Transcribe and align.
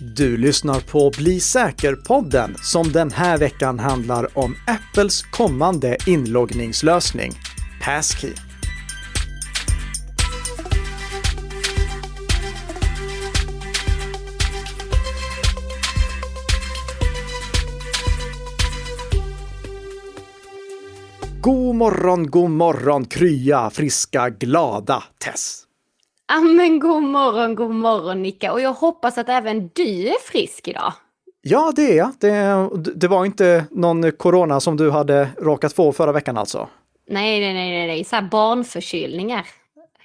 Du 0.00 0.36
lyssnar 0.36 0.80
på 0.80 1.10
Bli 1.18 1.40
säker-podden 1.40 2.54
som 2.62 2.92
den 2.92 3.10
här 3.10 3.38
veckan 3.38 3.78
handlar 3.78 4.38
om 4.38 4.56
Apples 4.66 5.22
kommande 5.22 5.96
inloggningslösning, 6.06 7.32
Passkey. 7.82 8.32
God 21.40 21.74
morgon, 21.74 22.30
god 22.30 22.50
morgon, 22.50 23.04
krya, 23.04 23.70
friska, 23.70 24.30
glada 24.30 25.02
Tess! 25.18 25.63
Ja 26.28 26.40
men 26.40 26.78
god 26.80 27.02
morgon, 27.02 27.54
god 27.54 27.70
morgon 27.70 28.22
Nicka 28.22 28.52
och 28.52 28.60
jag 28.60 28.72
hoppas 28.72 29.18
att 29.18 29.28
även 29.28 29.70
du 29.72 30.08
är 30.08 30.20
frisk 30.30 30.68
idag. 30.68 30.92
Ja, 31.42 31.72
det 31.76 31.92
är 31.92 31.96
jag. 31.96 32.12
Det, 32.20 32.92
det 32.94 33.08
var 33.08 33.24
inte 33.24 33.64
någon 33.70 34.12
corona 34.12 34.60
som 34.60 34.76
du 34.76 34.90
hade 34.90 35.28
råkat 35.38 35.72
få 35.72 35.92
förra 35.92 36.12
veckan 36.12 36.36
alltså? 36.36 36.68
Nej, 37.08 37.40
nej, 37.40 37.54
nej, 37.54 37.70
nej, 37.70 37.86
nej. 37.86 38.04
så 38.04 38.16
här 38.16 38.22
barnförkylningar. 38.22 39.46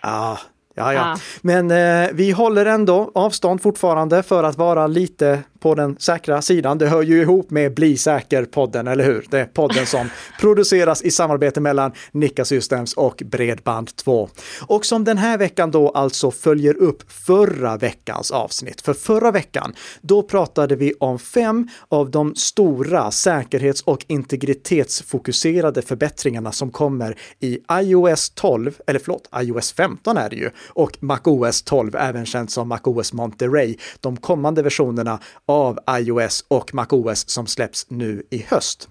Ah, 0.02 0.38
Ja, 0.80 0.94
ja. 0.94 1.18
Men 1.42 1.72
eh, 1.72 2.10
vi 2.14 2.32
håller 2.32 2.66
ändå 2.66 3.12
avstånd 3.16 3.62
fortfarande 3.62 4.24
för 4.24 4.44
att 4.44 4.58
vara 4.58 4.88
lite 4.88 5.44
på 5.60 5.76
den 5.76 5.96
säkra 6.00 6.42
sidan. 6.42 6.78
Det 6.78 6.88
hör 6.88 7.02
ju 7.02 7.22
ihop 7.22 7.50
med 7.52 7.74
Bli 7.74 7.98
säker-podden, 7.98 8.88
eller 8.88 9.04
hur? 9.04 9.28
Det 9.30 9.40
är 9.40 9.46
podden 9.46 9.86
som 9.86 10.10
produceras 10.40 11.02
i 11.02 11.12
samarbete 11.12 11.62
mellan 11.62 11.92
Nika 12.12 12.46
Systems 12.46 12.94
och 12.94 13.22
Bredband2. 13.26 14.30
Och 14.68 14.86
som 14.86 15.04
den 15.04 15.18
här 15.18 15.38
veckan 15.38 15.72
då 15.72 15.90
alltså 15.90 16.32
följer 16.32 16.78
upp 16.78 17.12
förra 17.12 17.78
veckans 17.78 18.32
avsnitt. 18.32 18.82
För 18.82 18.94
förra 18.94 19.32
veckan, 19.32 19.74
då 20.02 20.24
pratade 20.24 20.76
vi 20.76 20.94
om 21.00 21.20
fem 21.20 21.68
av 21.90 22.12
de 22.12 22.36
stora 22.36 23.12
säkerhets 23.12 23.82
och 23.82 24.06
integritetsfokuserade 24.08 25.82
förbättringarna 25.82 26.52
som 26.52 26.72
kommer 26.72 27.18
i 27.40 27.60
iOS 27.72 28.30
12, 28.30 28.80
eller 28.88 29.00
förlåt, 29.00 29.30
iOS 29.42 29.74
15 29.74 30.18
är 30.18 30.30
det 30.30 30.36
ju, 30.36 30.50
och 30.68 30.98
MacOS 31.00 31.62
12, 31.62 31.96
även 31.96 32.26
känt 32.26 32.52
som 32.52 32.68
MacOS 32.68 33.14
Monterey, 33.14 33.78
de 34.00 34.18
kommande 34.18 34.62
versionerna 34.62 35.20
av 35.50 35.80
iOS 35.90 36.46
och 36.48 36.74
MacOS 36.74 37.30
som 37.30 37.48
släpps 37.48 37.86
nu 37.90 38.24
i 38.30 38.46
höst. 38.48 38.90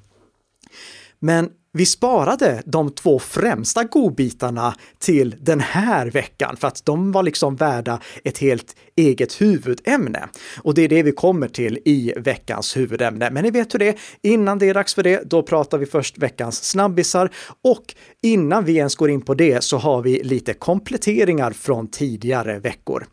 Men 1.19 1.51
vi 1.73 1.87
sparade 1.87 2.63
de 2.67 2.91
två 2.91 3.19
främsta 3.19 3.85
godbitarna 3.85 4.75
till 4.99 5.37
den 5.41 5.61
här 5.61 6.07
veckan 6.07 6.57
för 6.57 6.69
att 6.69 6.85
de 6.85 7.13
var 7.13 7.23
liksom 7.23 7.57
värda 7.57 8.01
ett 8.25 8.39
helt 8.39 8.77
eget 8.97 9.41
huvudämne. 9.41 10.29
Och 10.63 10.75
det 10.75 10.83
är 10.83 10.89
det 10.89 11.03
vi 11.03 11.13
kommer 11.13 11.49
till 11.49 11.79
i 11.85 12.13
veckans 12.17 12.77
huvudämne. 12.77 13.31
Men 13.31 13.45
ni 13.45 13.51
vet 13.51 13.75
hur 13.75 13.79
det 13.79 13.89
är, 13.89 14.01
innan 14.23 14.59
det 14.59 14.69
är 14.69 14.75
dags 14.75 14.95
för 14.95 15.03
det, 15.03 15.31
då 15.31 15.43
pratar 15.43 15.79
vi 15.79 15.87
först 15.87 16.19
veckans 16.19 16.65
snabbisar 16.65 17.31
och 17.65 17.95
innan 18.23 18.65
vi 18.65 18.77
ens 18.77 18.95
går 18.95 19.11
in 19.11 19.21
på 19.21 19.35
det 19.35 19.65
så 19.65 19.77
har 19.77 20.03
vi 20.03 20.23
lite 20.23 20.55
kompletteringar 20.55 21.51
från 21.51 21.89
tidigare 21.89 22.59
veckor. 22.59 23.07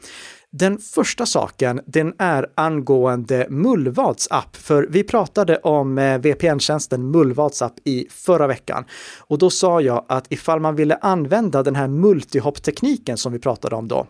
Den 0.58 0.78
första 0.78 1.26
saken, 1.26 1.82
den 1.86 2.14
är 2.18 2.48
angående 2.56 3.48
Mullvads 3.50 4.28
app, 4.32 4.56
för 4.56 4.88
vi 4.90 5.04
pratade 5.04 5.58
om 5.58 5.98
eh, 5.98 6.18
VPN-tjänsten 6.18 7.12
Mullvads 7.12 7.62
app 7.62 7.74
i 7.84 8.08
förra 8.10 8.48
veckan. 8.48 8.86
Och 9.20 9.38
då 9.38 9.50
sa 9.50 9.82
jag 9.82 10.06
att 10.10 10.26
ifall 10.30 10.60
man 10.60 10.76
ville 10.76 10.96
använda 10.96 11.64
den 11.64 11.76
här 11.76 11.88
multihop-tekniken 11.88 13.18
som 13.18 13.34
vi 13.34 13.40
pratade 13.40 13.76
om 13.76 13.88
då, 13.88 14.08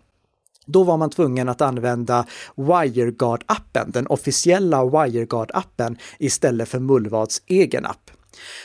då 0.66 0.84
var 0.84 0.98
man 0.98 1.10
tvungen 1.10 1.50
att 1.50 1.62
använda 1.62 2.26
WireGuard-appen, 2.56 3.92
den 3.92 4.08
officiella 4.08 4.84
WireGuard-appen 4.84 5.98
istället 6.20 6.70
för 6.70 6.80
Mullvads 6.80 7.42
egen 7.46 7.86
app. 7.86 8.12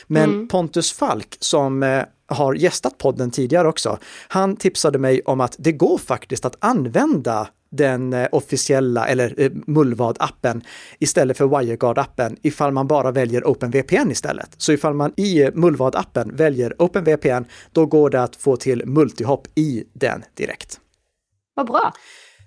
Men 0.07 0.29
mm. 0.29 0.47
Pontus 0.47 0.91
Falk 0.91 1.37
som 1.39 1.83
eh, 1.83 2.03
har 2.27 2.53
gästat 2.53 2.97
podden 2.97 3.31
tidigare 3.31 3.67
också, 3.67 3.97
han 4.27 4.55
tipsade 4.55 4.99
mig 4.99 5.21
om 5.21 5.41
att 5.41 5.55
det 5.59 5.71
går 5.71 5.97
faktiskt 5.97 6.45
att 6.45 6.55
använda 6.59 7.47
den 7.71 8.13
eh, 8.13 8.27
officiella 8.31 9.07
eller 9.07 9.33
eh, 9.37 9.51
Mullvad-appen 9.51 10.61
istället 10.99 11.37
för 11.37 11.45
WireGuard-appen 11.45 12.37
ifall 12.41 12.71
man 12.71 12.87
bara 12.87 13.11
väljer 13.11 13.47
OpenVPN 13.47 14.11
istället. 14.11 14.49
Så 14.57 14.71
ifall 14.71 14.93
man 14.93 15.13
i 15.17 15.45
Mullvad-appen 15.45 16.35
väljer 16.35 16.81
OpenVPN, 16.81 17.45
då 17.71 17.85
går 17.85 18.09
det 18.09 18.23
att 18.23 18.35
få 18.35 18.55
till 18.55 18.85
multihop 18.85 19.47
i 19.55 19.83
den 19.93 20.23
direkt. 20.33 20.79
Vad 21.53 21.67
bra! 21.67 21.93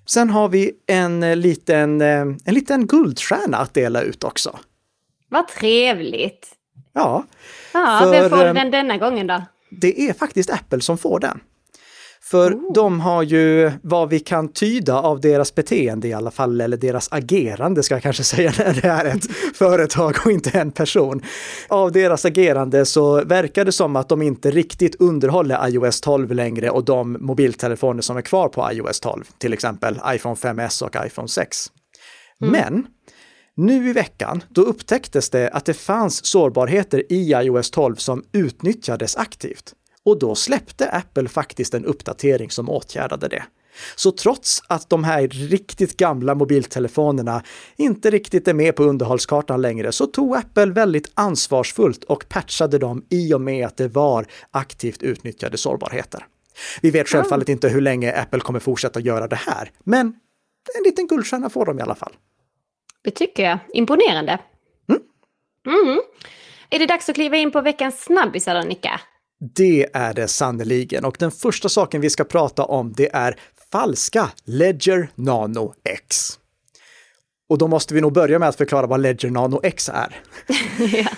Sen 0.06 0.30
har 0.30 0.48
vi 0.48 0.72
en 0.86 1.22
eh, 1.22 1.36
liten, 1.36 2.00
en 2.00 2.38
liten 2.46 2.86
guldstjärna 2.86 3.56
att 3.56 3.74
dela 3.74 4.02
ut 4.02 4.24
också. 4.24 4.58
Vad 5.28 5.48
trevligt! 5.48 6.48
Ja. 6.92 7.24
Ja, 7.72 8.00
för, 8.02 8.10
vem 8.10 8.30
får 8.30 8.54
den 8.54 8.70
denna 8.70 8.98
gången 8.98 9.26
då? 9.26 9.42
Det 9.70 10.08
är 10.08 10.12
faktiskt 10.12 10.50
Apple 10.50 10.80
som 10.80 10.98
får 10.98 11.20
den. 11.20 11.40
För 12.34 12.54
oh. 12.54 12.72
de 12.72 13.00
har 13.00 13.22
ju 13.22 13.72
vad 13.82 14.08
vi 14.08 14.20
kan 14.20 14.48
tyda 14.48 15.00
av 15.00 15.20
deras 15.20 15.54
beteende 15.54 16.08
i 16.08 16.12
alla 16.12 16.30
fall, 16.30 16.60
eller 16.60 16.76
deras 16.76 17.08
agerande 17.12 17.82
ska 17.82 17.94
jag 17.94 18.02
kanske 18.02 18.24
säga 18.34 18.52
när 18.58 18.74
det 18.74 18.88
är 18.88 19.04
ett 19.04 19.30
företag 19.54 20.16
och 20.24 20.30
inte 20.30 20.58
en 20.58 20.70
person. 20.70 21.22
Av 21.68 21.92
deras 21.92 22.24
agerande 22.24 22.86
så 22.86 23.24
verkar 23.24 23.64
det 23.64 23.72
som 23.72 23.96
att 23.96 24.08
de 24.08 24.22
inte 24.22 24.50
riktigt 24.50 25.00
underhåller 25.00 25.68
iOS 25.68 26.00
12 26.00 26.32
längre 26.32 26.70
och 26.70 26.84
de 26.84 27.16
mobiltelefoner 27.20 28.02
som 28.02 28.16
är 28.16 28.22
kvar 28.22 28.48
på 28.48 28.72
iOS 28.72 29.00
12, 29.00 29.24
till 29.38 29.52
exempel 29.52 30.00
iPhone 30.06 30.34
5S 30.34 30.82
och 30.82 31.06
iPhone 31.06 31.28
6. 31.28 31.66
Mm. 32.42 32.52
Men 32.52 32.86
nu 33.56 33.88
i 33.88 33.92
veckan, 33.92 34.42
då 34.48 34.62
upptäcktes 34.62 35.30
det 35.30 35.50
att 35.50 35.64
det 35.64 35.74
fanns 35.74 36.26
sårbarheter 36.26 37.12
i 37.12 37.32
iOS 37.32 37.70
12 37.70 37.96
som 37.96 38.24
utnyttjades 38.32 39.16
aktivt. 39.16 39.74
Och 40.04 40.18
då 40.18 40.34
släppte 40.34 40.88
Apple 40.88 41.28
faktiskt 41.28 41.74
en 41.74 41.84
uppdatering 41.84 42.50
som 42.50 42.70
åtgärdade 42.70 43.28
det. 43.28 43.44
Så 43.96 44.10
trots 44.10 44.62
att 44.66 44.90
de 44.90 45.04
här 45.04 45.28
riktigt 45.28 45.96
gamla 45.96 46.34
mobiltelefonerna 46.34 47.42
inte 47.76 48.10
riktigt 48.10 48.48
är 48.48 48.54
med 48.54 48.76
på 48.76 48.84
underhållskartan 48.84 49.62
längre 49.62 49.92
så 49.92 50.06
tog 50.06 50.36
Apple 50.36 50.66
väldigt 50.66 51.10
ansvarsfullt 51.14 52.04
och 52.04 52.28
patchade 52.28 52.78
dem 52.78 53.04
i 53.10 53.34
och 53.34 53.40
med 53.40 53.66
att 53.66 53.76
det 53.76 53.88
var 53.88 54.26
aktivt 54.50 55.02
utnyttjade 55.02 55.56
sårbarheter. 55.56 56.26
Vi 56.82 56.90
vet 56.90 57.08
självfallet 57.08 57.48
inte 57.48 57.68
hur 57.68 57.80
länge 57.80 58.12
Apple 58.12 58.40
kommer 58.40 58.60
fortsätta 58.60 59.00
göra 59.00 59.26
det 59.28 59.36
här, 59.36 59.70
men 59.84 60.06
en 60.78 60.82
liten 60.84 61.06
guldstjärna 61.06 61.50
får 61.50 61.66
de 61.66 61.78
i 61.78 61.82
alla 61.82 61.94
fall. 61.94 62.12
Det 63.02 63.10
tycker 63.10 63.42
jag. 63.42 63.58
Imponerande. 63.72 64.38
Mm. 64.88 65.02
Mm. 65.66 66.00
Är 66.70 66.78
det 66.78 66.86
dags 66.86 67.08
att 67.08 67.14
kliva 67.14 67.36
in 67.36 67.50
på 67.50 67.60
veckans 67.60 68.04
snabbisar 68.04 68.54
då, 68.54 68.60
Nicka? 68.60 69.00
Det 69.56 69.86
är 69.92 70.14
det 70.14 70.28
sannoliken. 70.28 71.04
Och 71.04 71.16
den 71.18 71.30
första 71.30 71.68
saken 71.68 72.00
vi 72.00 72.10
ska 72.10 72.24
prata 72.24 72.64
om 72.64 72.92
det 72.92 73.14
är 73.14 73.36
falska 73.72 74.30
Ledger 74.44 75.08
Nano 75.14 75.74
X. 75.84 76.38
Och 77.48 77.58
då 77.58 77.68
måste 77.68 77.94
vi 77.94 78.00
nog 78.00 78.12
börja 78.12 78.38
med 78.38 78.48
att 78.48 78.56
förklara 78.56 78.86
vad 78.86 79.00
Ledger 79.00 79.30
Nano 79.30 79.60
X 79.62 79.88
är. 79.88 80.20
ja. 81.04 81.08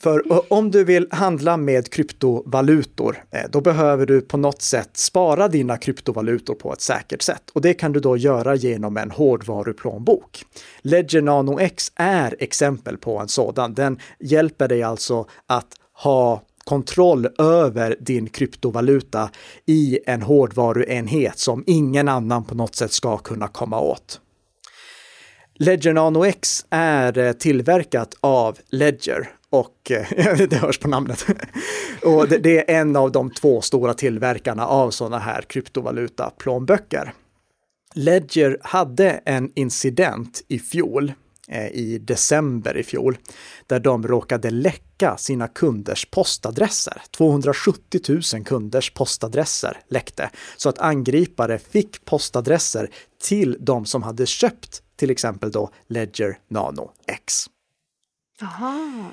För 0.00 0.52
om 0.52 0.70
du 0.70 0.84
vill 0.84 1.08
handla 1.10 1.56
med 1.56 1.90
kryptovalutor, 1.90 3.24
eh, 3.30 3.42
då 3.50 3.60
behöver 3.60 4.06
du 4.06 4.20
på 4.20 4.36
något 4.36 4.62
sätt 4.62 4.96
spara 4.96 5.48
dina 5.48 5.76
kryptovalutor 5.76 6.54
på 6.54 6.72
ett 6.72 6.80
säkert 6.80 7.22
sätt. 7.22 7.42
Och 7.52 7.60
det 7.60 7.74
kan 7.74 7.92
du 7.92 8.00
då 8.00 8.16
göra 8.16 8.54
genom 8.54 8.96
en 8.96 9.10
hårdvaruplånbok. 9.10 10.44
Ledger 10.82 11.22
Nano 11.22 11.60
X 11.60 11.92
är 11.94 12.36
exempel 12.38 12.96
på 12.96 13.18
en 13.18 13.28
sådan. 13.28 13.74
Den 13.74 13.98
hjälper 14.20 14.68
dig 14.68 14.82
alltså 14.82 15.26
att 15.46 15.68
ha 15.92 16.42
kontroll 16.66 17.26
över 17.38 17.96
din 18.00 18.28
kryptovaluta 18.28 19.30
i 19.66 19.98
en 20.06 20.22
hårdvaruenhet 20.22 21.38
som 21.38 21.64
ingen 21.66 22.08
annan 22.08 22.44
på 22.44 22.54
något 22.54 22.74
sätt 22.74 22.92
ska 22.92 23.18
kunna 23.18 23.48
komma 23.48 23.80
åt. 23.80 24.20
Ledger 25.54 25.92
Nano 25.92 26.24
X 26.24 26.66
är 26.70 27.18
eh, 27.18 27.32
tillverkat 27.32 28.14
av 28.20 28.58
Ledger 28.70 29.28
och 29.50 29.90
eh, 29.90 30.36
det 30.48 30.56
hörs 30.56 30.78
på 30.78 30.88
namnet. 30.88 31.26
och 32.02 32.28
det, 32.28 32.70
är 32.70 32.80
en 32.80 32.96
av 32.96 33.12
de 33.12 33.30
två 33.30 33.60
stora 33.60 33.94
tillverkarna 33.94 34.66
av 34.66 34.90
sådana 34.90 35.18
här 35.18 35.42
kryptovaluta-plånböcker. 35.42 37.12
Ledger 37.94 38.58
hade 38.62 39.10
en 39.10 39.52
incident 39.54 40.42
i 40.48 40.58
fjol 40.58 41.12
i 41.72 41.98
december 41.98 42.76
i 42.76 42.82
fjol, 42.82 43.18
där 43.66 43.80
de 43.80 44.06
råkade 44.06 44.50
läcka 44.50 45.16
sina 45.16 45.48
kunders 45.48 46.06
postadresser. 46.10 47.02
270 47.10 48.00
000 48.34 48.44
kunders 48.44 48.90
postadresser 48.90 49.80
läckte, 49.88 50.30
så 50.56 50.68
att 50.68 50.78
angripare 50.78 51.58
fick 51.58 52.04
postadresser 52.04 52.90
till 53.22 53.56
de 53.60 53.86
som 53.86 54.02
hade 54.02 54.26
köpt 54.26 54.82
till 54.96 55.10
exempel 55.10 55.50
då 55.50 55.70
Ledger 55.88 56.38
Nano 56.48 56.90
X. 57.06 57.46
Aha. 58.42 59.04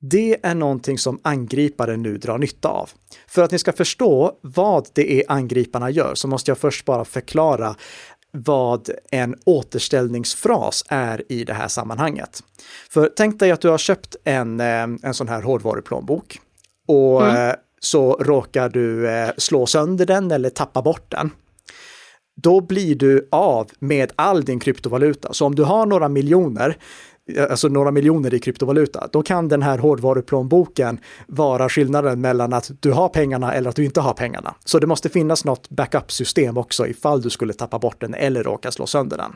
Det 0.00 0.38
är 0.42 0.54
någonting 0.54 0.98
som 0.98 1.20
angripare 1.22 1.96
nu 1.96 2.18
drar 2.18 2.38
nytta 2.38 2.68
av. 2.68 2.90
För 3.26 3.42
att 3.42 3.50
ni 3.50 3.58
ska 3.58 3.72
förstå 3.72 4.38
vad 4.40 4.88
det 4.92 5.12
är 5.12 5.32
angriparna 5.32 5.90
gör 5.90 6.14
så 6.14 6.28
måste 6.28 6.50
jag 6.50 6.58
först 6.58 6.84
bara 6.84 7.04
förklara 7.04 7.76
vad 8.32 8.90
en 9.10 9.36
återställningsfras 9.44 10.84
är 10.88 11.32
i 11.32 11.44
det 11.44 11.52
här 11.52 11.68
sammanhanget. 11.68 12.42
För 12.90 13.10
tänk 13.16 13.38
dig 13.38 13.50
att 13.50 13.60
du 13.60 13.68
har 13.68 13.78
köpt 13.78 14.16
en, 14.24 14.60
eh, 14.60 14.82
en 15.02 15.14
sån 15.14 15.28
här 15.28 15.42
hårdvaruplånbok 15.42 16.40
och 16.88 17.26
mm. 17.26 17.48
Eh, 17.48 17.54
så 17.80 18.12
råkar 18.12 18.68
du 18.68 19.10
eh, 19.10 19.30
slå 19.36 19.66
sönder 19.66 20.06
den 20.06 20.30
eller 20.30 20.50
tappa 20.50 20.82
bort 20.82 21.10
den. 21.10 21.30
Då 22.42 22.60
blir 22.60 22.94
du 22.94 23.28
av 23.30 23.70
med 23.78 24.12
all 24.16 24.44
din 24.44 24.60
kryptovaluta. 24.60 25.32
Så 25.32 25.46
om 25.46 25.54
du 25.54 25.64
har 25.64 25.86
några 25.86 26.08
miljoner 26.08 26.76
alltså 27.50 27.68
några 27.68 27.90
miljoner 27.90 28.34
i 28.34 28.38
kryptovaluta, 28.38 29.08
då 29.12 29.22
kan 29.22 29.48
den 29.48 29.62
här 29.62 29.78
hårdvaruplånboken 29.78 31.00
vara 31.26 31.68
skillnaden 31.68 32.20
mellan 32.20 32.52
att 32.52 32.70
du 32.80 32.92
har 32.92 33.08
pengarna 33.08 33.54
eller 33.54 33.70
att 33.70 33.76
du 33.76 33.84
inte 33.84 34.00
har 34.00 34.12
pengarna. 34.12 34.54
Så 34.64 34.78
det 34.78 34.86
måste 34.86 35.08
finnas 35.08 35.44
något 35.44 35.70
backup-system 35.70 36.56
också 36.56 36.86
ifall 36.86 37.22
du 37.22 37.30
skulle 37.30 37.52
tappa 37.52 37.78
bort 37.78 38.00
den 38.00 38.14
eller 38.14 38.42
råka 38.42 38.70
slå 38.70 38.86
sönder 38.86 39.16
den. 39.16 39.32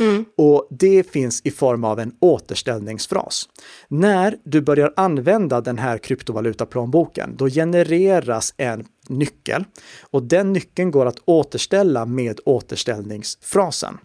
Mm. 0.00 0.24
Och 0.36 0.66
det 0.70 1.10
finns 1.10 1.40
i 1.44 1.50
form 1.50 1.84
av 1.84 2.00
en 2.00 2.12
återställningsfras. 2.20 3.48
När 3.88 4.36
du 4.44 4.60
börjar 4.60 4.92
använda 4.96 5.60
den 5.60 5.78
här 5.78 5.98
kryptovalutaplånboken, 5.98 7.36
då 7.36 7.48
genereras 7.48 8.54
en 8.56 8.86
nyckel 9.08 9.64
och 10.10 10.22
den 10.22 10.52
nyckeln 10.52 10.90
går 10.90 11.06
att 11.06 11.18
återställa 11.24 12.06
med 12.06 12.40
återställningsfrasen. 12.44 13.98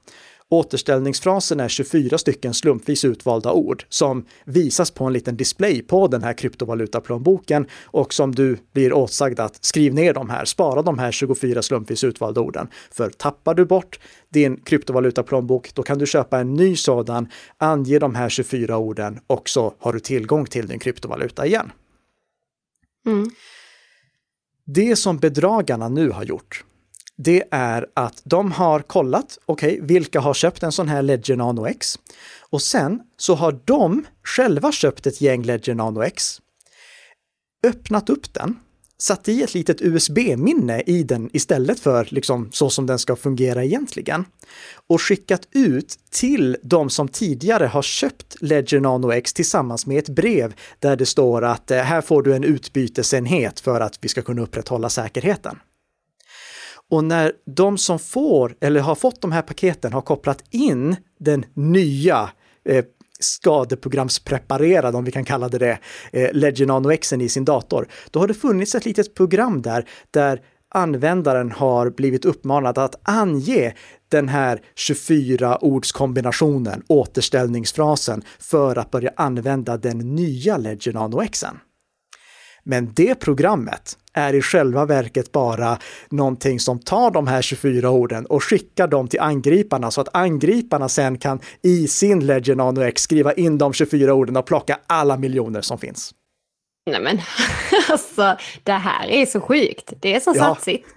Återställningsfrasen 0.53 1.59
är 1.59 1.67
24 1.67 2.17
stycken 2.17 2.53
slumpvis 2.53 3.05
utvalda 3.05 3.51
ord 3.51 3.85
som 3.89 4.25
visas 4.45 4.91
på 4.91 5.05
en 5.05 5.13
liten 5.13 5.38
display 5.38 5.81
på 5.81 6.07
den 6.07 6.23
här 6.23 6.33
kryptovalutaplånboken 6.33 7.67
och 7.83 8.13
som 8.13 8.35
du 8.35 8.57
blir 8.73 8.94
åtsagd 8.94 9.39
att 9.39 9.65
skriv 9.65 9.94
ner 9.94 10.13
de 10.13 10.29
här, 10.29 10.45
spara 10.45 10.81
de 10.81 11.00
här 11.00 11.11
24 11.11 11.61
slumpvis 11.61 12.03
utvalda 12.03 12.41
orden. 12.41 12.67
För 12.91 13.09
tappar 13.09 13.53
du 13.53 13.65
bort 13.65 14.00
din 14.29 14.57
kryptovalutaplånbok, 14.57 15.73
då 15.73 15.83
kan 15.83 15.97
du 15.97 16.05
köpa 16.05 16.39
en 16.39 16.53
ny 16.53 16.75
sådan, 16.75 17.27
ange 17.57 18.00
de 18.00 18.15
här 18.15 18.29
24 18.29 18.77
orden 18.77 19.19
och 19.27 19.50
så 19.50 19.73
har 19.79 19.94
du 19.94 20.00
tillgång 20.00 20.45
till 20.45 20.67
din 20.67 20.79
kryptovaluta 20.79 21.45
igen. 21.45 21.71
Mm. 23.05 23.29
Det 24.65 24.95
som 24.95 25.17
bedragarna 25.17 25.89
nu 25.89 26.09
har 26.09 26.23
gjort, 26.23 26.63
det 27.18 27.44
är 27.51 27.88
att 27.94 28.21
de 28.24 28.51
har 28.51 28.80
kollat, 28.80 29.38
okej, 29.45 29.74
okay, 29.74 29.88
vilka 29.88 30.19
har 30.19 30.33
köpt 30.33 30.63
en 30.63 30.71
sån 30.71 30.88
här 30.88 31.01
Ledger 31.01 31.36
Nano 31.36 31.68
X? 31.68 32.00
Och 32.50 32.62
sen 32.62 33.01
så 33.18 33.36
har 33.36 33.60
de 33.65 34.06
själva 34.24 34.71
köpt 34.71 35.07
ett 35.07 35.21
gäng 35.21 35.44
Ledger 35.44 35.75
Nano 35.75 36.04
X, 36.04 36.42
öppnat 37.68 38.10
upp 38.10 38.33
den, 38.33 38.60
satt 38.98 39.30
i 39.30 39.44
ett 39.44 39.54
litet 39.54 39.81
USB-minne 39.81 40.81
i 40.81 41.04
den 41.04 41.30
istället 41.33 41.80
för 41.80 42.07
liksom 42.10 42.50
så 42.51 42.69
som 42.69 42.86
den 42.86 43.00
ska 43.00 43.15
fungera 43.15 43.63
egentligen. 43.63 44.25
Och 44.88 45.01
skickat 45.01 45.48
ut 45.51 46.00
till 46.12 46.57
de 46.63 46.89
som 46.89 47.07
tidigare 47.07 47.65
har 47.65 47.81
köpt 47.81 48.36
Ledger 48.42 48.80
Nano 48.80 49.12
X 49.12 49.33
tillsammans 49.33 49.86
med 49.86 49.98
ett 49.98 50.10
brev 50.10 50.54
där 50.80 50.95
det 50.95 51.06
står 51.06 51.44
att 51.44 51.71
eh, 51.71 51.77
här 51.77 52.01
får 52.01 52.24
du 52.24 52.36
en 52.36 52.44
utbytesenhet 52.44 53.60
för 53.60 53.81
att 53.81 54.00
vi 54.01 54.10
ska 54.10 54.21
kunna 54.21 54.42
upprätthålla 54.42 54.89
säkerheten. 54.89 55.60
Och 56.93 57.03
när 57.03 57.31
de 57.45 57.77
som 57.77 57.99
får 57.99 58.55
eller 58.61 58.81
har 58.81 58.95
fått 58.95 59.21
de 59.21 59.31
här 59.31 59.41
paketen 59.41 59.93
har 59.93 60.01
kopplat 60.01 60.43
in 60.49 60.95
den 61.19 61.45
nya 61.53 62.29
eh, 62.69 62.85
skadeprogramspreparerad, 63.19 64.95
om 64.95 65.05
vi 65.05 65.11
kan 65.11 65.25
kalla 65.25 65.49
det 65.49 65.57
det, 65.57 65.79
eh, 66.11 66.33
Legend 66.33 66.67
Nano 66.67 66.91
X 66.91 67.13
i 67.13 67.29
sin 67.29 67.45
dator, 67.45 67.87
då 68.11 68.19
har 68.19 68.27
det 68.27 68.33
funnits 68.33 68.75
ett 68.75 68.85
litet 68.85 69.15
program 69.15 69.61
där, 69.61 69.89
där 70.11 70.41
användaren 70.75 71.51
har 71.51 71.89
blivit 71.89 72.25
uppmanad 72.25 72.77
att 72.77 72.95
ange 73.03 73.73
den 74.09 74.29
här 74.29 74.61
24-ordskombinationen, 74.75 76.83
återställningsfrasen, 76.87 78.23
för 78.39 78.77
att 78.77 78.91
börja 78.91 79.11
använda 79.15 79.77
den 79.77 80.15
nya 80.15 80.57
Legend 80.57 80.95
Nano 80.95 81.27
Xen. 81.31 81.59
Men 82.63 82.93
det 82.93 83.15
programmet 83.15 83.97
är 84.13 84.33
i 84.33 84.42
själva 84.42 84.86
verket 84.86 85.31
bara 85.31 85.77
någonting 86.10 86.60
som 86.60 86.80
tar 86.80 87.12
de 87.12 87.27
här 87.27 87.42
24 87.42 87.89
orden 87.89 88.25
och 88.25 88.44
skickar 88.44 88.88
dem 88.88 89.07
till 89.07 89.19
angriparna 89.19 89.92
så 89.92 90.01
att 90.01 90.15
angriparna 90.15 90.89
sen 90.89 91.18
kan 91.18 91.39
i 91.62 91.88
sin 91.88 92.25
Ledger 92.25 92.56
Nano 92.56 92.81
X 92.81 93.01
skriva 93.01 93.33
in 93.33 93.57
de 93.57 93.74
24 93.74 94.13
orden 94.13 94.38
och 94.38 94.45
plocka 94.45 94.80
alla 94.88 95.18
miljoner 95.18 95.62
som 95.62 95.77
finns. 95.77 96.13
Nej 96.92 97.01
men 97.01 97.19
alltså, 97.89 98.38
det 98.63 98.71
här 98.71 99.07
är 99.07 99.25
så 99.25 99.42
sjukt. 99.42 99.94
Det 100.00 100.15
är 100.15 100.19
så 100.19 100.33
ja. 100.36 100.44
satsigt. 100.44 100.88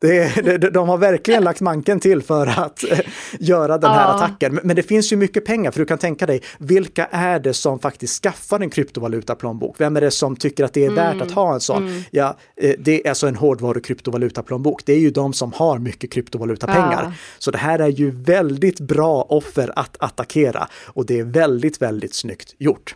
Det, 0.00 0.58
de 0.74 0.88
har 0.88 0.98
verkligen 0.98 1.44
lagt 1.44 1.60
manken 1.60 2.00
till 2.00 2.22
för 2.22 2.46
att 2.46 2.84
eh, 2.90 2.98
göra 3.40 3.78
den 3.78 3.90
här 3.90 4.08
ja. 4.08 4.14
attacken. 4.14 4.60
Men 4.62 4.76
det 4.76 4.82
finns 4.82 5.12
ju 5.12 5.16
mycket 5.16 5.44
pengar, 5.44 5.70
för 5.70 5.80
du 5.80 5.86
kan 5.86 5.98
tänka 5.98 6.26
dig, 6.26 6.42
vilka 6.58 7.06
är 7.06 7.40
det 7.40 7.54
som 7.54 7.78
faktiskt 7.78 8.22
skaffar 8.22 8.60
en 8.60 8.70
kryptovalutaplånbok? 8.70 9.76
Vem 9.78 9.96
är 9.96 10.00
det 10.00 10.10
som 10.10 10.36
tycker 10.36 10.64
att 10.64 10.72
det 10.72 10.84
är 10.84 10.90
mm. 10.90 10.94
värt 10.94 11.22
att 11.22 11.30
ha 11.30 11.54
en 11.54 11.60
sån? 11.60 11.88
Mm. 11.88 12.02
Ja, 12.10 12.36
eh, 12.56 12.74
det 12.78 13.06
är 13.06 13.08
alltså 13.08 13.26
en 13.26 13.36
hårdvaru 13.36 13.80
kryptovalutaplånbok. 13.80 14.82
Det 14.86 14.92
är 14.92 14.98
ju 14.98 15.10
de 15.10 15.32
som 15.32 15.52
har 15.52 15.78
mycket 15.78 16.12
kryptovalutapengar. 16.12 17.02
Ja. 17.02 17.12
Så 17.38 17.50
det 17.50 17.58
här 17.58 17.78
är 17.78 17.88
ju 17.88 18.10
väldigt 18.10 18.80
bra 18.80 19.22
offer 19.22 19.72
att 19.76 19.96
attackera 19.98 20.68
och 20.86 21.06
det 21.06 21.18
är 21.18 21.24
väldigt, 21.24 21.82
väldigt 21.82 22.14
snyggt 22.14 22.54
gjort. 22.58 22.94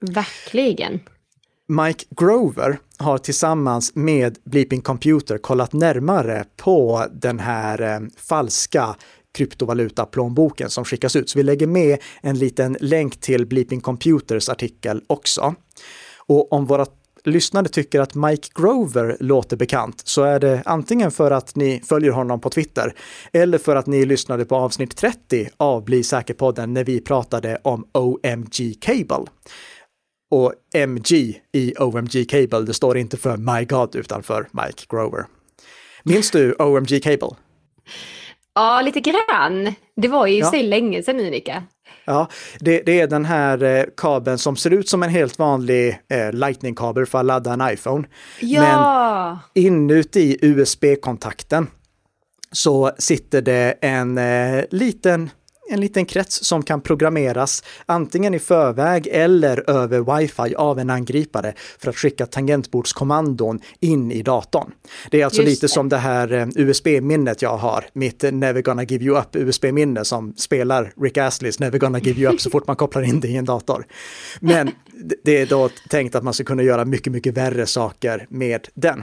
Verkligen. 0.00 1.00
Mike 1.70 2.04
Grover 2.10 2.78
har 2.98 3.18
tillsammans 3.18 3.94
med 3.94 4.38
Bleeping 4.44 4.80
Computer 4.80 5.38
kollat 5.38 5.72
närmare 5.72 6.44
på 6.56 7.06
den 7.12 7.38
här 7.38 7.82
eh, 7.82 8.00
falska 8.16 8.96
kryptovalutaplånboken 9.34 10.70
som 10.70 10.84
skickas 10.84 11.16
ut. 11.16 11.30
Så 11.30 11.38
vi 11.38 11.42
lägger 11.42 11.66
med 11.66 11.98
en 12.20 12.38
liten 12.38 12.76
länk 12.80 13.20
till 13.20 13.46
Bleeping 13.46 13.80
Computers 13.80 14.48
artikel 14.48 15.02
också. 15.06 15.54
Och 16.26 16.52
om 16.52 16.66
våra 16.66 16.86
lyssnare 17.24 17.68
tycker 17.68 18.00
att 18.00 18.14
Mike 18.14 18.48
Grover 18.54 19.16
låter 19.20 19.56
bekant 19.56 20.02
så 20.04 20.22
är 20.22 20.40
det 20.40 20.62
antingen 20.64 21.10
för 21.10 21.30
att 21.30 21.56
ni 21.56 21.82
följer 21.88 22.12
honom 22.12 22.40
på 22.40 22.50
Twitter 22.50 22.94
eller 23.32 23.58
för 23.58 23.76
att 23.76 23.86
ni 23.86 24.04
lyssnade 24.04 24.44
på 24.44 24.56
avsnitt 24.56 24.96
30 24.96 25.48
av 25.56 25.84
Bli 25.84 26.02
säker-podden 26.02 26.74
när 26.74 26.84
vi 26.84 27.00
pratade 27.00 27.58
om 27.62 27.84
OMG 27.92 28.76
Cable. 28.80 29.26
Och 30.30 30.52
MG 30.74 31.40
i 31.52 31.74
OMG 31.78 32.28
Cable, 32.28 32.60
det 32.60 32.74
står 32.74 32.98
inte 32.98 33.16
för 33.16 33.36
My 33.36 33.64
God 33.64 33.96
utan 33.96 34.22
för 34.22 34.48
Mike 34.52 34.84
Grover. 34.88 35.24
Minns 36.02 36.30
du 36.30 36.52
OMG 36.52 37.02
Cable? 37.02 37.30
Ja, 38.54 38.80
lite 38.80 39.00
grann. 39.00 39.74
Det 39.96 40.08
var 40.08 40.26
ju 40.26 40.38
ja. 40.38 40.50
sig 40.50 40.62
länge 40.62 41.02
sedan 41.02 41.20
Unika. 41.20 41.62
Ja, 42.04 42.28
det, 42.60 42.82
det, 42.86 43.00
är 43.00 43.06
den 43.06 43.24
här 43.24 43.62
eh, 43.62 43.84
kabeln 43.96 44.38
som 44.38 44.56
ser 44.56 44.70
ut 44.70 44.88
som 44.88 45.02
en 45.02 45.10
helt 45.10 45.38
vanlig 45.38 46.00
eh, 46.08 46.32
Lightning-kabel 46.32 47.06
för 47.06 47.18
att 47.18 47.24
ladda 47.24 47.52
en 47.52 47.72
iPhone. 47.72 48.08
Ja! 48.40 49.38
Men 49.54 49.64
inuti 49.64 50.38
USB-kontakten 50.42 51.66
så 52.52 52.90
sitter 52.98 53.42
det 53.42 53.74
en 53.80 54.18
eh, 54.18 54.64
liten 54.70 55.30
en 55.68 55.80
liten 55.80 56.06
krets 56.06 56.44
som 56.44 56.62
kan 56.62 56.80
programmeras 56.80 57.64
antingen 57.86 58.34
i 58.34 58.38
förväg 58.38 59.08
eller 59.10 59.70
över 59.70 60.18
wifi 60.18 60.54
av 60.54 60.78
en 60.78 60.90
angripare 60.90 61.54
för 61.78 61.90
att 61.90 61.96
skicka 61.96 62.26
tangentbordskommandon 62.26 63.60
in 63.80 64.12
i 64.12 64.22
datorn. 64.22 64.72
Det 65.10 65.20
är 65.20 65.24
alltså 65.24 65.42
Just 65.42 65.50
lite 65.50 65.64
det. 65.64 65.70
som 65.70 65.88
det 65.88 65.96
här 65.96 66.32
eh, 66.32 66.48
USB-minnet 66.54 67.42
jag 67.42 67.56
har, 67.56 67.84
mitt 67.92 68.24
Never 68.32 68.62
gonna 68.62 68.84
give 68.84 69.04
you 69.04 69.18
up 69.18 69.36
USB-minne 69.36 70.04
som 70.04 70.34
spelar 70.36 70.92
Rick 71.00 71.16
Astleys 71.16 71.58
Never 71.58 71.78
gonna 71.78 71.98
give 71.98 72.20
you 72.20 72.32
up 72.34 72.40
så 72.40 72.50
fort 72.50 72.66
man 72.66 72.76
kopplar 72.76 73.02
in 73.02 73.20
det 73.20 73.28
i 73.28 73.36
en 73.36 73.44
dator. 73.44 73.86
Men 74.40 74.70
det 75.24 75.38
är 75.40 75.46
då 75.46 75.68
tänkt 75.88 76.14
att 76.14 76.24
man 76.24 76.34
ska 76.34 76.44
kunna 76.44 76.62
göra 76.62 76.84
mycket, 76.84 77.12
mycket 77.12 77.36
värre 77.36 77.66
saker 77.66 78.26
med 78.30 78.68
den. 78.74 79.02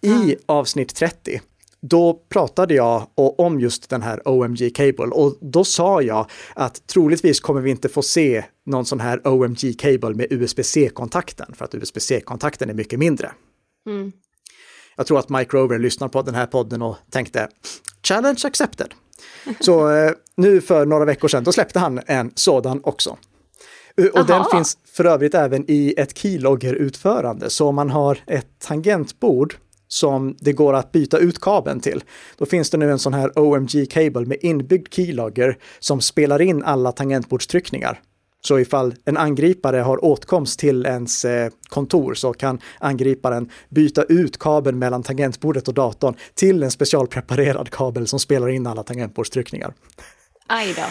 I 0.00 0.36
avsnitt 0.46 0.94
30 0.94 1.40
då 1.80 2.20
pratade 2.28 2.74
jag 2.74 3.06
om 3.16 3.60
just 3.60 3.90
den 3.90 4.02
här 4.02 4.28
OMG 4.28 4.74
Cable 4.74 5.06
och 5.06 5.36
då 5.40 5.64
sa 5.64 6.02
jag 6.02 6.26
att 6.54 6.86
troligtvis 6.86 7.40
kommer 7.40 7.60
vi 7.60 7.70
inte 7.70 7.88
få 7.88 8.02
se 8.02 8.44
någon 8.66 8.84
sån 8.84 9.00
här 9.00 9.26
OMG 9.26 9.78
Cable 9.78 10.14
med 10.14 10.26
USB-C-kontakten 10.30 11.54
för 11.54 11.64
att 11.64 11.74
USB-C-kontakten 11.74 12.70
är 12.70 12.74
mycket 12.74 12.98
mindre. 12.98 13.32
Mm. 13.86 14.12
Jag 14.96 15.06
tror 15.06 15.18
att 15.18 15.28
Mike 15.28 15.56
Rover 15.56 15.78
lyssnar 15.78 16.08
på 16.08 16.22
den 16.22 16.34
här 16.34 16.46
podden 16.46 16.82
och 16.82 16.96
tänkte 17.10 17.48
challenge 18.02 18.40
accepted. 18.44 18.94
Så 19.60 19.90
eh, 19.90 20.12
nu 20.36 20.60
för 20.60 20.86
några 20.86 21.04
veckor 21.04 21.28
sedan, 21.28 21.44
då 21.44 21.52
släppte 21.52 21.78
han 21.78 22.00
en 22.06 22.32
sådan 22.34 22.80
också. 22.84 23.16
Och 24.12 24.18
Aha. 24.18 24.26
den 24.26 24.44
finns 24.52 24.78
för 24.92 25.04
övrigt 25.04 25.34
även 25.34 25.64
i 25.68 25.94
ett 25.96 26.18
keylogger-utförande. 26.18 27.50
Så 27.50 27.68
om 27.68 27.74
man 27.74 27.90
har 27.90 28.18
ett 28.26 28.58
tangentbord 28.58 29.56
som 29.88 30.36
det 30.40 30.52
går 30.52 30.74
att 30.74 30.92
byta 30.92 31.18
ut 31.18 31.40
kabeln 31.40 31.80
till. 31.80 32.04
Då 32.36 32.46
finns 32.46 32.70
det 32.70 32.78
nu 32.78 32.90
en 32.90 32.98
sån 32.98 33.14
här 33.14 33.28
OMG-cable 33.38 34.26
med 34.26 34.38
inbyggd 34.40 34.94
keylogger 34.94 35.58
som 35.78 36.00
spelar 36.00 36.42
in 36.42 36.64
alla 36.64 36.92
tangentbordstryckningar. 36.92 38.00
Så 38.40 38.58
ifall 38.58 38.94
en 39.04 39.16
angripare 39.16 39.76
har 39.76 40.04
åtkomst 40.04 40.60
till 40.60 40.86
ens 40.86 41.24
eh, 41.24 41.50
kontor 41.68 42.14
så 42.14 42.32
kan 42.32 42.58
angriparen 42.78 43.50
byta 43.68 44.02
ut 44.02 44.38
kabeln 44.38 44.78
mellan 44.78 45.02
tangentbordet 45.02 45.68
och 45.68 45.74
datorn 45.74 46.14
till 46.34 46.62
en 46.62 46.70
specialpreparerad 46.70 47.70
kabel 47.70 48.06
som 48.06 48.20
spelar 48.20 48.48
in 48.48 48.66
alla 48.66 48.82
tangentbordstryckningar. 48.82 49.74
Aj 50.46 50.74
då. 50.76 50.82